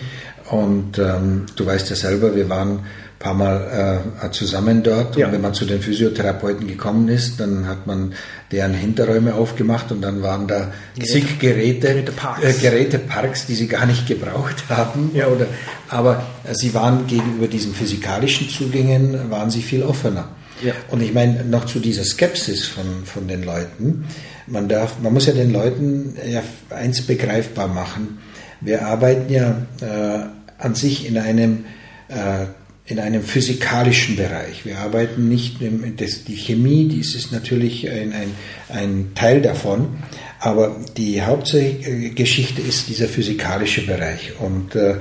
Und 0.49 0.97
ähm, 0.99 1.47
du 1.57 1.67
weißt 1.67 1.91
ja 1.91 1.97
selber, 1.97 2.37
wir 2.37 2.49
waren 2.49 2.81
paar 3.23 3.35
Mal 3.35 4.03
äh, 4.21 4.31
zusammen 4.33 4.83
dort. 4.83 5.17
Ja. 5.17 5.27
Und 5.27 5.33
wenn 5.33 5.41
man 5.41 5.55
zu 5.55 5.65
den 5.65 5.81
Physiotherapeuten 5.81 6.67
gekommen 6.67 7.09
ist, 7.09 7.39
dann 7.39 7.67
hat 7.69 7.87
man 7.87 8.15
deren 8.51 8.75
Hinterräume 8.75 9.35
aufgemacht 9.35 9.93
und 9.93 10.03
dann 10.03 10.23
waren 10.23 10.49
da 10.49 10.73
zig 11.01 11.39
Geräte, 11.39 11.87
Geräteparks. 11.89 12.45
Äh, 12.45 12.53
Geräteparks, 12.61 13.47
die 13.47 13.55
sie 13.55 13.69
gar 13.69 13.87
nicht 13.87 14.07
gebraucht 14.07 14.65
haben. 14.69 15.13
Ja. 15.15 15.29
Oder, 15.29 15.47
aber 15.89 16.25
äh, 16.45 16.55
sie 16.55 16.75
waren 16.75 17.07
gegenüber 17.07 17.47
diesen 17.47 17.73
physikalischen 17.73 18.49
Zugängen, 18.49 19.31
waren 19.31 19.51
sie 19.51 19.63
viel 19.63 19.85
offener. 19.85 20.29
Ja. 20.63 20.75
Und 20.91 21.01
ich 21.03 21.15
meine, 21.15 21.45
noch 21.45 21.67
zu 21.67 21.79
dieser 21.79 22.05
Skepsis 22.05 22.67
von, 22.67 23.05
von 23.05 23.29
den 23.29 23.45
Leuten. 23.45 24.05
Man, 24.49 24.69
darf, 24.69 24.99
man 25.01 25.13
muss 25.13 25.27
ja 25.27 25.33
den 25.33 25.53
Leuten 25.53 26.17
ja 26.29 26.43
eins 26.71 27.03
begreifbar 27.03 27.69
machen. 27.69 28.19
Wir 28.61 28.85
arbeiten 28.87 29.33
ja 29.33 29.63
äh, 29.81 30.27
an 30.59 30.75
sich 30.75 31.07
in 31.07 31.19
einem 31.19 31.65
äh, 32.09 32.47
in 32.85 32.99
einem 32.99 33.23
physikalischen 33.23 34.17
Bereich. 34.17 34.65
Wir 34.65 34.79
arbeiten 34.79 35.29
nicht, 35.29 35.59
das, 35.97 36.25
die 36.25 36.37
Chemie, 36.37 36.89
dies 36.89 37.15
ist 37.15 37.31
natürlich 37.33 37.89
ein, 37.89 38.13
ein, 38.13 38.35
ein 38.69 39.13
Teil 39.15 39.41
davon, 39.41 39.99
aber 40.41 40.77
die 40.97 41.23
Hauptgeschichte 41.23 42.61
ist 42.61 42.89
dieser 42.89 43.07
physikalische 43.07 43.87
Bereich. 43.87 44.33
Und 44.41 44.75
äh, 44.75 44.97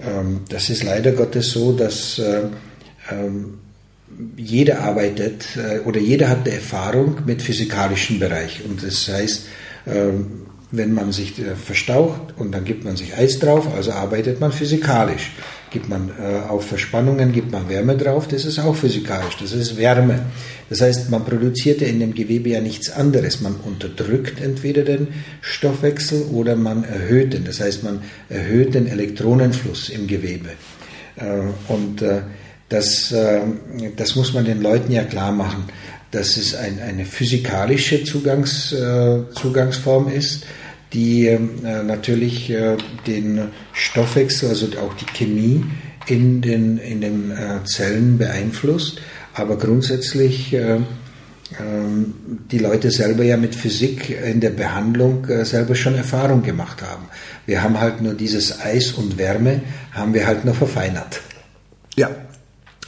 ähm, 0.00 0.42
das 0.48 0.70
ist 0.70 0.84
leider 0.84 1.12
Gottes 1.12 1.50
so, 1.50 1.72
dass 1.72 2.20
äh, 2.20 2.42
ähm, 3.10 3.58
jeder 4.36 4.80
arbeitet 4.80 5.46
äh, 5.56 5.80
oder 5.80 5.98
jeder 6.00 6.28
hat 6.28 6.46
eine 6.46 6.54
Erfahrung 6.54 7.22
mit 7.26 7.42
physikalischen 7.42 8.20
Bereich. 8.20 8.62
Und 8.64 8.84
das 8.84 9.08
heißt, 9.08 9.46
ähm, 9.88 10.46
wenn 10.70 10.92
man 10.94 11.12
sich 11.12 11.38
äh, 11.38 11.54
verstaucht 11.54 12.34
und 12.36 12.52
dann 12.52 12.64
gibt 12.64 12.84
man 12.84 12.96
sich 12.96 13.16
Eis 13.16 13.38
drauf, 13.38 13.68
also 13.74 13.92
arbeitet 13.92 14.40
man 14.40 14.52
physikalisch 14.52 15.30
gibt 15.70 15.88
man 15.88 16.10
äh, 16.18 16.48
auf 16.48 16.66
Verspannungen, 16.66 17.32
gibt 17.32 17.52
man 17.52 17.68
Wärme 17.68 17.96
drauf, 17.96 18.28
das 18.28 18.44
ist 18.44 18.58
auch 18.58 18.74
physikalisch, 18.74 19.36
das 19.40 19.52
ist 19.52 19.76
Wärme. 19.76 20.20
Das 20.70 20.80
heißt, 20.80 21.10
man 21.10 21.24
produziert 21.24 21.80
ja 21.80 21.86
in 21.88 22.00
dem 22.00 22.14
Gewebe 22.14 22.48
ja 22.48 22.60
nichts 22.60 22.90
anderes. 22.90 23.40
Man 23.40 23.56
unterdrückt 23.56 24.40
entweder 24.40 24.82
den 24.84 25.08
Stoffwechsel 25.42 26.22
oder 26.32 26.56
man 26.56 26.84
erhöht 26.84 27.34
den. 27.34 27.44
Das 27.44 27.60
heißt, 27.60 27.84
man 27.84 28.00
erhöht 28.28 28.74
den 28.74 28.86
Elektronenfluss 28.86 29.90
im 29.90 30.06
Gewebe. 30.06 30.50
Äh, 31.16 31.42
und 31.68 32.00
äh, 32.00 32.22
das, 32.68 33.12
äh, 33.12 33.40
das 33.96 34.16
muss 34.16 34.32
man 34.32 34.44
den 34.44 34.62
Leuten 34.62 34.90
ja 34.90 35.04
klar 35.04 35.30
machen, 35.30 35.64
dass 36.10 36.36
es 36.36 36.54
ein, 36.54 36.80
eine 36.80 37.04
physikalische 37.04 38.04
Zugangs, 38.04 38.72
äh, 38.72 39.20
Zugangsform 39.34 40.08
ist 40.08 40.44
die 40.92 41.26
äh, 41.26 41.38
natürlich 41.84 42.50
äh, 42.50 42.76
den 43.06 43.48
Stoffwechsel, 43.72 44.48
also 44.48 44.66
auch 44.78 44.94
die 44.94 45.06
Chemie 45.06 45.64
in 46.06 46.40
den, 46.40 46.78
in 46.78 47.00
den 47.00 47.30
äh, 47.30 47.64
Zellen 47.64 48.18
beeinflusst. 48.18 49.00
Aber 49.34 49.58
grundsätzlich 49.58 50.52
äh, 50.54 50.78
ähm, 51.60 52.14
die 52.50 52.58
Leute 52.58 52.90
selber 52.90 53.24
ja 53.24 53.36
mit 53.36 53.54
Physik 53.54 54.10
in 54.10 54.40
der 54.40 54.50
Behandlung 54.50 55.26
äh, 55.26 55.44
selber 55.44 55.74
schon 55.74 55.96
Erfahrung 55.96 56.42
gemacht 56.42 56.82
haben. 56.82 57.06
Wir 57.44 57.62
haben 57.62 57.78
halt 57.78 58.00
nur 58.00 58.14
dieses 58.14 58.60
Eis 58.60 58.92
und 58.92 59.18
Wärme, 59.18 59.62
haben 59.92 60.14
wir 60.14 60.26
halt 60.26 60.44
nur 60.44 60.54
verfeinert. 60.54 61.20
Ja, 61.96 62.10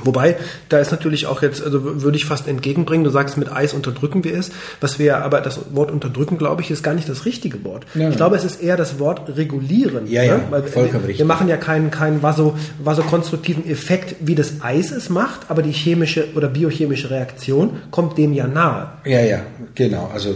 Wobei, 0.05 0.37
da 0.69 0.79
ist 0.79 0.93
natürlich 0.93 1.27
auch 1.27 1.43
jetzt, 1.43 1.63
also 1.63 2.03
würde 2.03 2.17
ich 2.17 2.25
fast 2.25 2.47
entgegenbringen, 2.47 3.05
du 3.05 3.11
sagst, 3.11 3.37
mit 3.37 3.51
Eis 3.51 3.75
unterdrücken 3.75 4.23
wir 4.23 4.37
es, 4.37 4.51
was 4.81 4.99
wir, 4.99 5.19
aber 5.19 5.41
das 5.41 5.75
Wort 5.75 5.91
unterdrücken, 5.91 6.39
glaube 6.39 6.63
ich, 6.63 6.71
ist 6.71 6.83
gar 6.83 6.95
nicht 6.95 7.09
das 7.09 7.25
richtige 7.25 7.65
Wort. 7.65 7.85
Ja, 7.95 8.09
ich 8.09 8.17
glaube, 8.17 8.37
es 8.37 8.45
ist 8.45 8.63
eher 8.63 8.77
das 8.77 8.99
Wort 9.01 9.37
regulieren. 9.37 10.07
Ja, 10.07 10.23
ja, 10.23 10.37
ne? 10.37 10.45
Weil 10.51 10.63
vollkommen 10.63 11.03
wir, 11.03 11.09
richtig. 11.09 11.19
Wir 11.19 11.27
machen 11.27 11.49
ja 11.49 11.57
keinen, 11.57 11.91
keinen 11.91 12.23
vaso, 12.23 12.57
vasokonstruktiven 12.79 13.69
Effekt, 13.69 14.17
wie 14.21 14.37
das 14.37 14.61
Eis 14.61 14.93
es 14.93 15.09
macht, 15.09 15.41
aber 15.49 15.63
die 15.63 15.73
chemische 15.73 16.29
oder 16.37 16.49
biochemische 16.49 17.11
Reaktion 17.11 17.79
kommt 17.91 18.19
dem 18.19 18.33
ja 18.33 18.47
nahe. 18.47 18.91
Ja, 19.05 19.21
ja, 19.21 19.41
genau, 19.75 20.11
also 20.13 20.35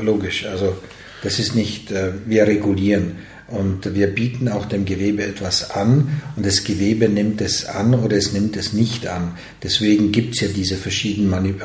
logisch, 0.00 0.46
also 0.46 0.76
das 1.22 1.38
ist 1.38 1.54
nicht, 1.54 1.90
äh, 1.90 2.12
wir 2.26 2.46
regulieren. 2.46 3.16
Und 3.50 3.94
wir 3.94 4.06
bieten 4.06 4.48
auch 4.48 4.64
dem 4.66 4.84
Gewebe 4.84 5.24
etwas 5.24 5.72
an 5.72 6.20
und 6.36 6.46
das 6.46 6.62
Gewebe 6.62 7.08
nimmt 7.08 7.40
es 7.40 7.64
an 7.64 7.94
oder 7.94 8.16
es 8.16 8.32
nimmt 8.32 8.56
es 8.56 8.72
nicht 8.72 9.08
an. 9.08 9.32
Deswegen 9.62 10.12
gibt 10.12 10.36
es 10.36 10.42
ja 10.42 10.48
diese 10.54 10.76
verschiedenen 10.76 11.56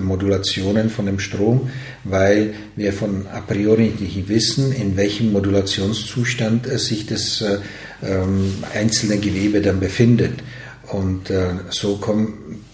Modulationen 0.00 0.90
von 0.90 1.06
dem 1.06 1.20
Strom, 1.20 1.70
weil 2.02 2.54
wir 2.74 2.92
von 2.92 3.28
a 3.32 3.40
priori 3.40 3.92
nicht 4.00 4.28
wissen, 4.28 4.72
in 4.72 4.96
welchem 4.96 5.30
Modulationszustand 5.30 6.66
sich 6.80 7.06
das 7.06 7.40
äh, 7.40 7.58
ähm, 8.02 8.54
einzelne 8.74 9.18
Gewebe 9.18 9.60
dann 9.60 9.78
befindet. 9.78 10.42
Und 10.88 11.30
äh, 11.30 11.50
so 11.70 11.98
kommen 11.98 12.64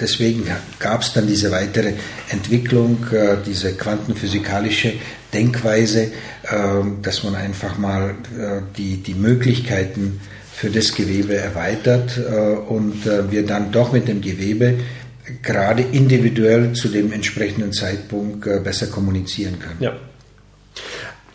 deswegen 0.00 0.44
gab 0.78 1.02
es 1.02 1.12
dann 1.12 1.26
diese 1.26 1.50
weitere 1.50 1.94
Entwicklung, 2.30 3.06
äh, 3.12 3.36
diese 3.44 3.74
quantenphysikalische 3.74 4.94
Denkweise, 5.32 6.12
ähm, 6.50 6.98
dass 7.02 7.22
man 7.24 7.34
einfach 7.34 7.78
mal 7.78 8.10
äh, 8.10 8.62
die, 8.76 8.98
die 8.98 9.14
Möglichkeiten 9.14 10.20
für 10.52 10.70
das 10.70 10.94
Gewebe 10.94 11.36
erweitert 11.36 12.18
äh, 12.18 12.30
und 12.30 13.04
wir 13.04 13.46
dann 13.46 13.70
doch 13.70 13.92
mit 13.92 14.08
dem 14.08 14.20
Gewebe 14.20 14.74
gerade 15.42 15.82
individuell 15.82 16.72
zu 16.72 16.88
dem 16.88 17.12
entsprechenden 17.12 17.72
Zeitpunkt 17.72 18.48
besser 18.64 18.86
kommunizieren 18.86 19.58
können. 19.58 19.76
Ja. 19.78 19.96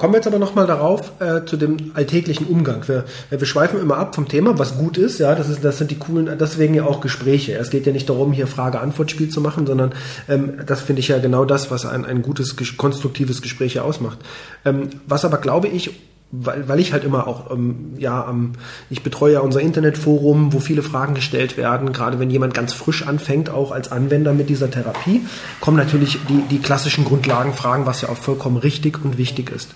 Kommen 0.03 0.15
wir 0.15 0.17
jetzt 0.17 0.27
aber 0.27 0.37
nochmal 0.37 0.67
darauf 0.67 1.13
äh, 1.21 1.45
zu 1.45 1.55
dem 1.55 1.91
alltäglichen 1.93 2.45
Umgang. 2.47 2.85
Wir, 2.89 3.05
wir 3.29 3.47
schweifen 3.47 3.79
immer 3.79 3.95
ab 3.95 4.15
vom 4.15 4.27
Thema, 4.27 4.59
was 4.59 4.77
gut 4.77 4.97
ist. 4.97 5.17
Ja, 5.17 5.33
das, 5.33 5.47
ist, 5.47 5.63
das 5.63 5.77
sind 5.77 5.91
die 5.91 5.95
coolen, 5.97 6.37
deswegen 6.37 6.73
ja 6.73 6.83
auch 6.83 6.99
Gespräche. 6.99 7.53
Es 7.53 7.69
geht 7.69 7.85
ja 7.85 7.93
nicht 7.93 8.09
darum, 8.09 8.33
hier 8.33 8.47
Frage-Antwort-Spiel 8.47 9.29
zu 9.29 9.39
machen, 9.39 9.65
sondern 9.65 9.93
ähm, 10.27 10.55
das 10.65 10.81
finde 10.81 10.99
ich 10.99 11.07
ja 11.07 11.19
genau 11.19 11.45
das, 11.45 11.71
was 11.71 11.85
ein, 11.85 12.03
ein 12.03 12.21
gutes, 12.21 12.57
konstruktives 12.75 13.41
Gespräch 13.41 13.75
ja 13.75 13.83
ausmacht. 13.83 14.17
Ähm, 14.65 14.89
was 15.07 15.23
aber, 15.23 15.37
glaube 15.37 15.69
ich, 15.69 15.91
weil, 16.35 16.67
weil 16.67 16.79
ich 16.79 16.93
halt 16.93 17.03
immer 17.03 17.27
auch, 17.27 17.51
ähm, 17.51 17.93
ja, 17.99 18.27
ähm, 18.27 18.53
ich 18.89 19.03
betreue 19.03 19.33
ja 19.33 19.39
unser 19.41 19.61
Internetforum, 19.61 20.51
wo 20.51 20.59
viele 20.59 20.81
Fragen 20.81 21.13
gestellt 21.13 21.57
werden, 21.57 21.93
gerade 21.93 22.17
wenn 22.17 22.31
jemand 22.31 22.55
ganz 22.55 22.73
frisch 22.73 23.05
anfängt, 23.05 23.51
auch 23.51 23.71
als 23.71 23.91
Anwender 23.91 24.33
mit 24.33 24.49
dieser 24.49 24.71
Therapie, 24.71 25.21
kommen 25.61 25.77
natürlich 25.77 26.17
die, 26.27 26.41
die 26.49 26.57
klassischen 26.57 27.05
Grundlagenfragen, 27.05 27.85
was 27.85 28.01
ja 28.01 28.09
auch 28.09 28.17
vollkommen 28.17 28.57
richtig 28.57 29.05
und 29.05 29.19
wichtig 29.19 29.51
ist. 29.51 29.75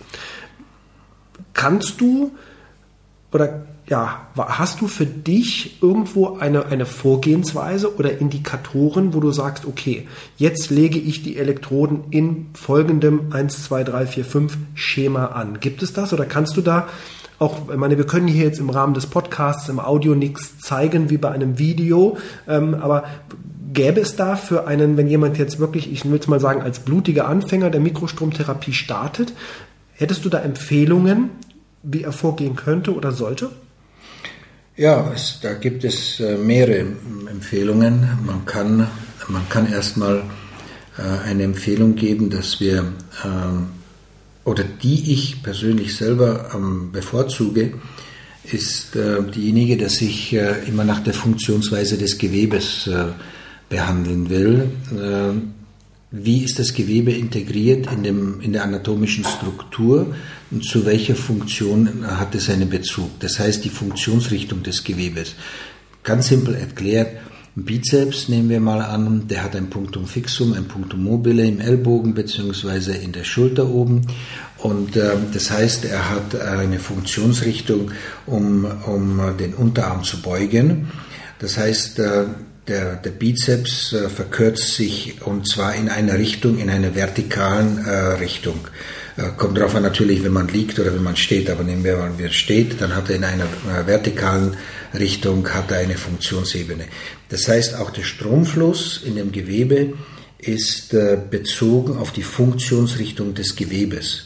Kannst 1.54 2.02
du 2.02 2.32
oder 3.32 3.66
ja, 3.90 4.28
hast 4.36 4.82
du 4.82 4.88
für 4.88 5.06
dich 5.06 5.82
irgendwo 5.82 6.38
eine, 6.38 6.66
eine 6.66 6.86
Vorgehensweise 6.86 7.96
oder 7.96 8.18
Indikatoren, 8.18 9.14
wo 9.14 9.22
du 9.22 9.32
sagst, 9.32 9.66
okay, 9.66 10.08
jetzt 10.36 10.70
lege 10.70 11.00
ich 11.00 11.24
die 11.24 11.38
Elektroden 11.38 12.04
in 12.10 12.48
folgendem 12.54 13.32
1, 13.32 13.64
2, 13.64 13.86
3, 13.86 14.08
4, 14.08 14.26
5 14.26 14.58
Schema 14.76 15.28
an? 15.28 15.62
Gibt 15.62 15.84
es 15.84 15.94
das 15.94 16.12
oder 16.12 16.26
kannst 16.26 16.58
du 16.58 16.62
da 16.62 16.88
auch, 17.40 17.70
ich 17.70 17.78
meine, 17.78 17.98
wir 17.98 18.08
können 18.08 18.28
hier 18.28 18.44
jetzt 18.44 18.60
im 18.60 18.70
Rahmen 18.70 18.94
des 18.94 19.06
Podcasts 19.06 19.70
im 19.70 19.80
Audio 19.80 20.16
nichts 20.16 20.60
zeigen 20.60 21.10
wie 21.10 21.18
bei 21.18 21.32
einem 21.32 21.58
Video, 21.58 22.18
ähm, 22.48 22.74
aber 22.74 23.06
gäbe 23.72 24.02
es 24.02 24.16
da 24.16 24.36
für 24.36 24.68
einen, 24.68 24.98
wenn 24.98 25.08
jemand 25.08 25.38
jetzt 25.38 25.60
wirklich, 25.60 25.92
ich 25.92 26.04
will 26.04 26.20
es 26.20 26.28
mal 26.28 26.40
sagen, 26.40 26.62
als 26.62 26.80
blutiger 26.80 27.28
Anfänger 27.28 27.70
der 27.70 27.80
Mikrostromtherapie 27.80 28.74
startet, 28.74 29.34
hättest 29.94 30.26
du 30.26 30.30
da 30.30 30.40
Empfehlungen, 30.40 31.30
wie 31.84 32.04
er 32.04 32.12
vorgehen 32.12 32.56
könnte 32.56 32.94
oder 32.94 33.12
sollte? 33.12 33.52
Ja, 34.76 35.12
es, 35.14 35.40
da 35.42 35.54
gibt 35.54 35.84
es 35.84 36.20
äh, 36.20 36.38
mehrere 36.38 36.86
Empfehlungen. 37.32 38.08
Man 38.26 38.46
kann, 38.46 38.88
man 39.28 39.50
kann 39.50 39.72
erstmal 39.72 40.24
äh, 40.98 41.28
eine 41.28 41.44
Empfehlung 41.44 41.96
geben, 41.96 42.30
dass 42.30 42.60
wir, 42.60 42.94
äh, 43.24 44.48
oder 44.48 44.64
die 44.64 45.14
ich 45.14 45.42
persönlich 45.42 45.96
selber 45.96 46.52
ähm, 46.54 46.92
bevorzuge, 46.92 47.74
ist 48.44 48.96
äh, 48.96 49.24
diejenige, 49.24 49.78
dass 49.78 50.00
ich 50.02 50.34
immer 50.34 50.86
nach 50.86 51.02
der 51.02 51.14
Funktionsweise 51.14 51.98
des 51.98 52.18
Gewebes 52.18 52.90
behandeln 53.68 54.30
will. 54.30 54.70
Wie 56.12 56.44
ist 56.44 56.60
das 56.60 56.74
Gewebe 56.74 57.12
integriert 57.12 57.92
in, 57.92 58.04
dem, 58.04 58.42
in 58.42 58.54
der 58.54 58.64
anatomischen 58.64 59.26
Struktur? 59.26 60.16
und 60.52 60.64
zu 60.64 60.86
welcher 60.86 61.16
Funktion 61.16 62.06
hat 62.08 62.36
es 62.36 62.50
einen 62.50 62.70
Bezug. 62.70 63.20
Das 63.20 63.40
heißt 63.40 63.66
die 63.66 63.70
Funktionsrichtung 63.70 64.64
des 64.64 64.84
Gewebes. 64.84 65.36
Ganz 66.04 66.28
simpel 66.28 66.56
erklärt, 66.56 67.18
Bizeps 67.56 68.30
nehmen 68.30 68.50
wir 68.50 68.60
mal 68.60 68.82
an, 68.82 69.28
der 69.28 69.44
hat 69.44 69.56
ein 69.56 69.70
Punktum 69.70 70.06
fixum, 70.06 70.54
ein 70.54 70.66
Punktum 70.68 71.04
mobile 71.04 71.44
im 71.44 71.60
Ellbogen 71.60 72.14
beziehungsweise 72.14 72.96
in 72.96 73.12
der 73.12 73.24
Schulter 73.24 73.68
oben. 73.68 74.04
Und 74.60 74.96
äh, 74.96 75.16
das 75.34 75.50
heißt, 75.50 75.86
er 75.86 76.10
hat 76.10 76.40
eine 76.40 76.80
Funktionsrichtung, 76.80 77.92
um, 78.28 78.66
um 78.86 79.38
den 79.40 79.56
Unterarm 79.56 80.04
zu 80.04 80.22
beugen. 80.22 80.90
Das 81.40 81.58
heißt, 81.58 82.00
äh, 82.00 82.26
der, 82.68 82.96
der 82.96 83.12
Bizeps 83.12 83.94
äh, 83.94 84.10
verkürzt 84.10 84.76
sich 84.76 85.22
und 85.22 85.48
zwar 85.48 85.76
in 85.76 85.90
eine 85.90 86.18
Richtung, 86.18 86.58
in 86.60 86.70
eine 86.70 86.96
vertikalen 86.96 87.86
äh, 87.86 87.92
Richtung. 88.20 88.68
Äh, 89.18 89.30
kommt 89.38 89.58
darauf 89.58 89.76
an 89.76 89.84
natürlich, 89.84 90.24
wenn 90.24 90.34
man 90.34 90.48
liegt 90.48 90.80
oder 90.80 90.94
wenn 90.94 91.04
man 91.04 91.16
steht, 91.16 91.50
aber 91.50 91.64
nehmen 91.64 91.84
wir 91.84 91.98
mal, 91.98 92.12
wer 92.18 92.32
steht, 92.32 92.82
dann 92.82 92.96
hat 92.96 93.10
er 93.10 93.16
in 93.16 93.24
einer 93.24 93.46
äh, 93.46 93.88
vertikalen 93.88 94.58
Richtung 94.94 95.48
hat 95.50 95.72
er 95.72 95.80
eine 95.80 95.98
Funktionsebene. 95.98 96.86
Das 97.30 97.48
heißt, 97.48 97.76
auch 97.76 97.90
der 97.90 98.04
Stromfluss 98.04 99.02
in 99.04 99.16
dem 99.16 99.32
Gewebe 99.32 99.94
ist 100.38 100.94
äh, 100.94 101.18
bezogen 101.30 101.98
auf 101.98 102.12
die 102.12 102.24
Funktionsrichtung 102.24 103.34
des 103.34 103.56
Gewebes. 103.56 104.26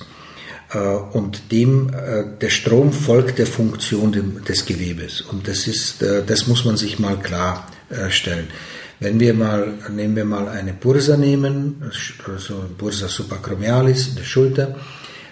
Und 1.11 1.51
dem, 1.51 1.91
der 2.39 2.49
Strom 2.49 2.93
folgt 2.93 3.39
der 3.39 3.45
Funktion 3.45 4.41
des 4.47 4.65
Gewebes. 4.65 5.19
Und 5.19 5.49
das 5.49 5.67
ist, 5.67 5.97
das 6.01 6.47
muss 6.47 6.63
man 6.63 6.77
sich 6.77 6.97
mal 6.97 7.17
klarstellen. 7.91 8.47
Wenn 8.99 9.19
wir 9.19 9.33
mal, 9.33 9.73
nehmen 9.89 10.15
wir 10.15 10.25
mal 10.25 10.47
eine 10.47 10.73
Bursa 10.73 11.17
nehmen, 11.17 11.81
also 12.27 12.53
Bursa 12.77 13.07
in 13.07 14.15
der 14.15 14.23
Schulter, 14.23 14.75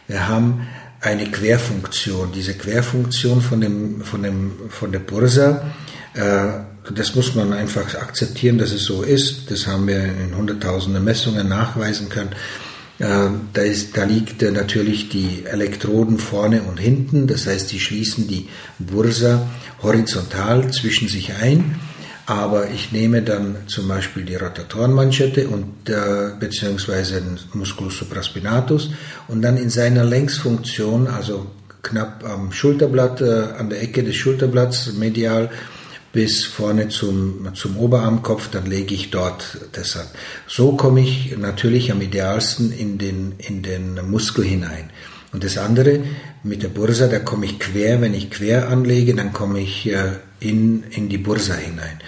wir 0.08 0.28
haben 0.28 0.68
eine 1.02 1.30
Querfunktion. 1.30 2.32
Diese 2.32 2.56
Querfunktion 2.56 3.42
von, 3.42 3.62
dem, 3.62 4.02
von, 4.02 4.24
dem, 4.24 4.54
von 4.70 4.92
der 4.92 5.00
Bursa, 5.00 5.72
äh, 6.16 6.48
das 6.92 7.14
muss 7.14 7.36
man 7.36 7.54
einfach 7.54 7.94
akzeptieren, 7.94 8.58
dass 8.58 8.72
es 8.72 8.86
so 8.86 9.04
ist. 9.04 9.52
Das 9.52 9.68
haben 9.68 9.88
wir 9.88 10.04
in 10.04 10.36
hunderttausenden 10.36 11.04
Messungen 11.04 11.48
nachweisen 11.48 12.10
können. 12.10 12.32
Äh, 12.98 13.30
da, 13.54 13.62
ist, 13.62 13.96
da 13.96 14.04
liegt 14.04 14.42
äh, 14.42 14.50
natürlich 14.50 15.10
die 15.10 15.46
Elektroden 15.46 16.18
vorne 16.18 16.64
und 16.64 16.80
hinten, 16.80 17.28
das 17.28 17.46
heißt, 17.46 17.72
die 17.72 17.80
schließen 17.80 18.28
die 18.28 18.50
Bursa 18.80 19.48
horizontal 19.84 20.72
zwischen 20.74 21.08
sich 21.08 21.34
ein 21.40 21.76
aber 22.30 22.70
ich 22.70 22.92
nehme 22.92 23.24
dann 23.24 23.56
zum 23.66 23.88
Beispiel 23.88 24.24
die 24.24 24.36
Rotatorenmanschette 24.36 25.48
und 25.48 25.90
äh, 25.90 26.30
beziehungsweise 26.40 27.22
den 27.22 27.40
Musculus 27.54 27.98
supraspinatus 27.98 28.92
und 29.28 29.42
dann 29.42 29.58
in 29.58 29.72
seiner 29.72 30.04
Längsfunktion, 30.04 31.08
also 31.08 31.48
knapp 31.82 32.24
am 32.24 32.52
Schulterblatt, 32.52 33.22
äh, 33.22 33.46
an 33.58 33.72
der 33.72 33.82
Ecke 33.82 34.04
des 34.04 34.16
Schulterblatts 34.16 34.94
medial 34.94 35.50
bis 36.14 36.46
vorne 36.46 36.90
zum, 36.90 37.50
zum 37.56 37.78
Oberarmkopf, 37.78 38.50
dann 38.52 38.68
lege 38.68 38.94
ich 38.94 39.10
dort 39.10 39.58
das 39.72 39.98
an. 39.98 40.06
So 40.48 40.74
komme 40.74 41.02
ich 41.02 41.36
natürlich 41.36 41.92
am 41.92 42.00
idealsten 42.00 42.72
in 42.72 43.00
den, 43.00 43.34
in 43.40 43.64
den 43.64 44.08
Muskel 44.08 44.46
hinein. 44.46 44.92
Und 45.34 45.44
das 45.44 45.58
andere 45.58 46.02
mit 46.44 46.62
der 46.62 46.70
Bursa, 46.70 47.08
da 47.08 47.18
komme 47.18 47.48
ich 47.48 47.58
quer, 47.58 48.02
wenn 48.02 48.14
ich 48.14 48.30
quer 48.30 48.70
anlege, 48.70 49.16
dann 49.16 49.34
komme 49.34 49.62
ich 49.62 49.88
äh, 49.92 50.12
in, 50.40 50.84
in 50.92 51.10
die 51.10 51.18
Bursa 51.18 51.56
hinein. 51.56 52.00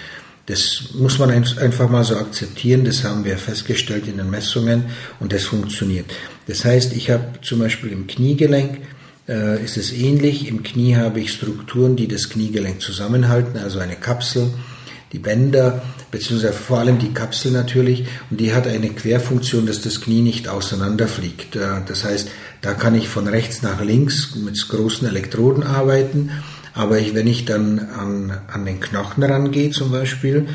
Das 0.46 0.90
muss 0.94 1.18
man 1.18 1.30
einfach 1.30 1.88
mal 1.88 2.02
so 2.02 2.16
akzeptieren, 2.16 2.84
das 2.84 3.04
haben 3.04 3.24
wir 3.24 3.38
festgestellt 3.38 4.08
in 4.08 4.16
den 4.16 4.28
Messungen 4.28 4.86
und 5.20 5.32
das 5.32 5.44
funktioniert. 5.44 6.06
Das 6.48 6.64
heißt, 6.64 6.94
ich 6.94 7.10
habe 7.10 7.40
zum 7.42 7.60
Beispiel 7.60 7.92
im 7.92 8.08
Kniegelenk, 8.08 8.78
äh, 9.28 9.62
ist 9.62 9.76
es 9.76 9.92
ähnlich, 9.92 10.48
im 10.48 10.64
Knie 10.64 10.96
habe 10.96 11.20
ich 11.20 11.32
Strukturen, 11.32 11.94
die 11.94 12.08
das 12.08 12.28
Kniegelenk 12.28 12.82
zusammenhalten, 12.82 13.56
also 13.58 13.78
eine 13.78 13.94
Kapsel, 13.94 14.50
die 15.12 15.20
Bänder, 15.20 15.82
beziehungsweise 16.10 16.54
vor 16.54 16.78
allem 16.78 16.98
die 16.98 17.12
Kapsel 17.12 17.52
natürlich, 17.52 18.06
und 18.30 18.40
die 18.40 18.52
hat 18.52 18.66
eine 18.66 18.88
Querfunktion, 18.88 19.66
dass 19.66 19.80
das 19.80 20.00
Knie 20.00 20.22
nicht 20.22 20.48
auseinanderfliegt. 20.48 21.54
Äh, 21.54 21.82
das 21.86 22.04
heißt, 22.04 22.28
da 22.62 22.74
kann 22.74 22.96
ich 22.96 23.08
von 23.08 23.28
rechts 23.28 23.62
nach 23.62 23.80
links 23.80 24.34
mit 24.34 24.68
großen 24.68 25.06
Elektroden 25.06 25.62
arbeiten 25.62 26.30
aber 26.74 26.98
ich, 26.98 27.14
wenn 27.14 27.26
ich 27.26 27.44
dann 27.44 27.78
an, 27.78 28.38
an 28.52 28.64
den 28.64 28.80
Knochen 28.80 29.22
rangehe 29.22 29.70
zum 29.70 29.90
Beispiel, 29.90 30.48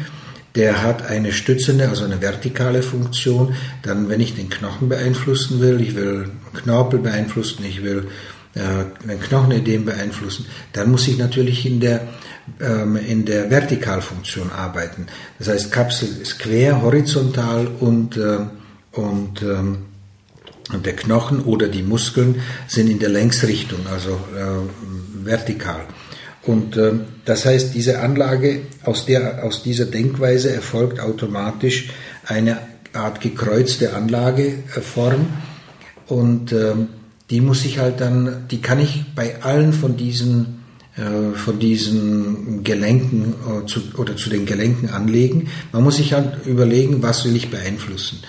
der 0.56 0.82
hat 0.82 1.06
eine 1.06 1.32
stützende, 1.32 1.88
also 1.88 2.03
eine 2.03 2.21
vertikale 2.21 2.82
Funktion. 2.82 3.53
Dann, 3.84 4.10
wenn 4.10 4.19
ich 4.19 4.36
den 4.36 4.49
Knochen 4.49 4.89
beeinflussen 4.89 5.62
will, 5.62 5.80
ich 5.82 5.95
will 5.95 6.30
Knorpel 6.56 6.99
beeinflussen, 6.99 7.63
ich 7.63 7.84
will 7.84 8.08
äh, 8.56 8.62
ein 9.08 9.19
Knochenödem 9.19 9.86
beeinflussen, 9.86 10.47
dann 10.73 10.89
muss 10.89 11.08
ich 11.08 11.19
natürlich 11.19 11.65
in 11.67 11.80
der, 11.80 12.08
ähm, 12.60 12.95
in 12.95 13.25
der 13.25 13.51
Vertikalfunktion 13.51 14.51
arbeiten. 14.51 15.06
Das 15.38 15.49
heißt, 15.49 15.71
Kapsel 15.71 16.10
ist 16.21 16.39
quer, 16.39 16.82
horizontal 16.82 17.67
und, 17.80 18.17
äh, 18.17 18.39
und 18.93 19.43
ähm, 19.43 19.77
der 20.73 20.95
Knochen 20.95 21.41
oder 21.41 21.67
die 21.67 21.84
Muskeln 21.84 22.41
sind 22.67 22.89
in 22.89 22.97
der 22.97 23.10
Längsrichtung, 23.10 23.86
also 23.91 24.19
äh, 24.36 25.25
vertikal. 25.25 25.86
Und 26.47 26.77
äh, 26.77 26.93
das 27.25 27.45
heißt, 27.45 27.75
diese 27.75 27.99
Anlage, 27.99 28.62
aus, 28.83 29.05
der, 29.05 29.43
aus 29.43 29.63
dieser 29.63 29.86
Denkweise 29.86 30.53
erfolgt 30.53 30.99
automatisch 30.99 31.89
eine 32.25 32.60
Art 32.93 33.21
gekreuzte 33.21 33.93
Anlageform. 33.93 35.27
Und 36.07 36.53
äh, 36.53 36.73
die 37.29 37.41
muss 37.41 37.65
ich 37.65 37.79
halt 37.79 37.99
dann, 37.99 38.47
die 38.49 38.62
kann 38.62 38.79
ich 38.79 39.03
bei 39.13 39.43
allen 39.43 39.73
von 39.73 39.97
diesen, 39.97 40.63
äh, 40.95 41.36
von 41.36 41.60
diesen 41.60 42.63
Gelenken 42.63 43.33
äh, 43.33 43.65
zu, 43.65 43.81
oder 43.97 44.15
zu 44.15 44.29
den 44.29 44.45
Gelenken 44.45 44.89
anlegen. 44.89 45.49
Man 45.73 45.83
muss 45.83 45.97
sich 45.97 46.13
halt 46.13 46.45
überlegen, 46.45 47.03
was 47.03 47.25
will 47.25 47.36
ich 47.36 47.51
beeinflussen. 47.51 48.19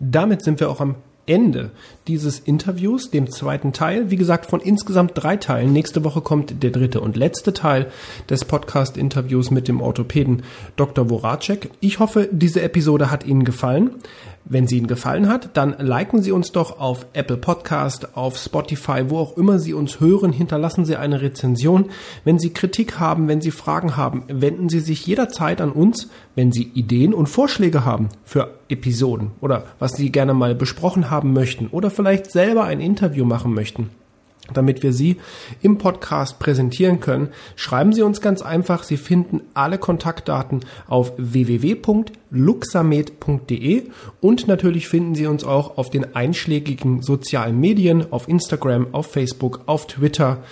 Damit 0.00 0.42
sind 0.42 0.60
wir 0.60 0.70
auch 0.70 0.80
am 0.80 0.96
Ende 1.26 1.70
dieses 2.06 2.38
Interviews, 2.38 3.10
dem 3.10 3.30
zweiten 3.30 3.72
Teil. 3.72 4.10
Wie 4.10 4.16
gesagt, 4.16 4.46
von 4.46 4.60
insgesamt 4.60 5.12
drei 5.14 5.36
Teilen. 5.36 5.72
Nächste 5.72 6.04
Woche 6.04 6.20
kommt 6.20 6.62
der 6.62 6.70
dritte 6.70 7.00
und 7.00 7.16
letzte 7.16 7.52
Teil 7.52 7.90
des 8.28 8.44
Podcast-Interviews 8.44 9.50
mit 9.50 9.68
dem 9.68 9.80
Orthopäden 9.80 10.42
Dr. 10.76 11.08
Voracek. 11.08 11.70
Ich 11.80 11.98
hoffe, 11.98 12.28
diese 12.30 12.62
Episode 12.62 13.10
hat 13.10 13.24
Ihnen 13.24 13.44
gefallen. 13.44 13.90
Wenn 14.46 14.66
sie 14.66 14.76
Ihnen 14.76 14.86
gefallen 14.86 15.28
hat, 15.28 15.56
dann 15.56 15.74
liken 15.78 16.22
Sie 16.22 16.30
uns 16.30 16.52
doch 16.52 16.78
auf 16.78 17.06
Apple 17.14 17.38
Podcast, 17.38 18.14
auf 18.14 18.36
Spotify, 18.36 19.04
wo 19.08 19.18
auch 19.18 19.38
immer 19.38 19.58
Sie 19.58 19.72
uns 19.72 20.00
hören. 20.00 20.32
Hinterlassen 20.32 20.84
Sie 20.84 20.96
eine 20.96 21.22
Rezension. 21.22 21.86
Wenn 22.24 22.38
Sie 22.38 22.52
Kritik 22.52 23.00
haben, 23.00 23.26
wenn 23.26 23.40
Sie 23.40 23.50
Fragen 23.50 23.96
haben, 23.96 24.24
wenden 24.28 24.68
Sie 24.68 24.80
sich 24.80 25.06
jederzeit 25.06 25.62
an 25.62 25.72
uns, 25.72 26.10
wenn 26.34 26.52
Sie 26.52 26.64
Ideen 26.74 27.14
und 27.14 27.28
Vorschläge 27.28 27.86
haben 27.86 28.10
für 28.22 28.50
Episoden 28.68 29.30
oder 29.40 29.64
was 29.78 29.92
Sie 29.92 30.12
gerne 30.12 30.34
mal 30.34 30.54
besprochen 30.54 31.10
haben 31.10 31.32
möchten 31.32 31.68
oder 31.68 31.90
vielleicht 31.90 32.30
selber 32.30 32.64
ein 32.64 32.80
Interview 32.80 33.24
machen 33.24 33.54
möchten 33.54 33.90
damit 34.52 34.82
wir 34.82 34.92
Sie 34.92 35.16
im 35.62 35.78
Podcast 35.78 36.38
präsentieren 36.38 37.00
können, 37.00 37.30
schreiben 37.56 37.94
Sie 37.94 38.02
uns 38.02 38.20
ganz 38.20 38.42
einfach. 38.42 38.82
Sie 38.82 38.98
finden 38.98 39.40
alle 39.54 39.78
Kontaktdaten 39.78 40.60
auf 40.86 41.14
www.luxamed.de 41.16 43.84
und 44.20 44.46
natürlich 44.46 44.88
finden 44.88 45.14
Sie 45.14 45.26
uns 45.26 45.44
auch 45.44 45.78
auf 45.78 45.88
den 45.88 46.14
einschlägigen 46.14 47.00
sozialen 47.00 47.58
Medien, 47.58 48.12
auf 48.12 48.28
Instagram, 48.28 48.88
auf 48.92 49.10
Facebook, 49.10 49.62
auf 49.66 49.86
Twitter, 49.86 50.42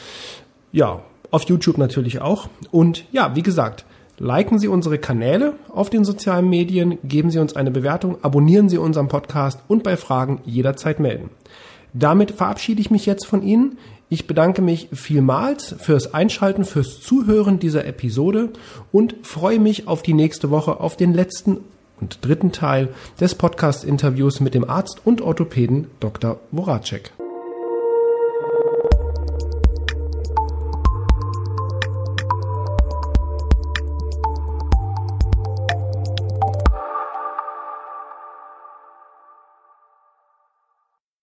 ja, 0.73 1.03
auf 1.31 1.45
YouTube 1.45 1.79
natürlich 1.79 2.21
auch. 2.21 2.49
Und 2.71 3.05
ja, 3.13 3.37
wie 3.37 3.43
gesagt, 3.43 3.85
liken 4.19 4.59
Sie 4.59 4.69
unsere 4.69 4.99
Kanäle 4.99 5.55
auf 5.69 5.91
den 5.91 6.05
sozialen 6.05 6.49
Medien, 6.49 6.99
geben 7.05 7.31
Sie 7.31 7.39
uns 7.39 7.57
eine 7.57 7.71
Bewertung, 7.71 8.19
abonnieren 8.23 8.69
Sie 8.69 8.79
unseren 8.79 9.09
Podcast 9.09 9.61
und 9.69 9.83
bei 9.83 9.97
Fragen 9.97 10.41
jederzeit 10.45 11.01
melden. 11.01 11.31
Damit 11.95 12.33
verabschiede 12.33 12.81
ich 12.81 12.91
mich 12.91 13.07
jetzt 13.07 13.27
von 13.27 13.43
Ihnen. 13.43 13.79
Ich 14.09 14.27
bedanke 14.27 14.63
mich 14.63 14.89
vielmals 14.93 15.75
fürs 15.79 16.15
Einschalten, 16.15 16.65
fürs 16.65 17.01
Zuhören 17.01 17.59
dieser 17.59 17.87
Episode 17.87 18.51
und 18.93 19.15
freue 19.23 19.59
mich 19.59 19.89
auf 19.89 20.03
die 20.03 20.15
nächste 20.15 20.51
Woche, 20.51 20.81
auf 20.81 20.97
den 20.97 21.15
letzten 21.15 21.59
und 22.01 22.19
dritten 22.21 22.53
Teil 22.53 22.89
des 23.21 23.35
Podcast-Interviews 23.35 24.41
mit 24.41 24.55
dem 24.55 24.69
Arzt 24.69 25.01
und 25.05 25.23
Orthopäden 25.23 25.87
Dr. 26.01 26.41
Voracek. 26.53 27.13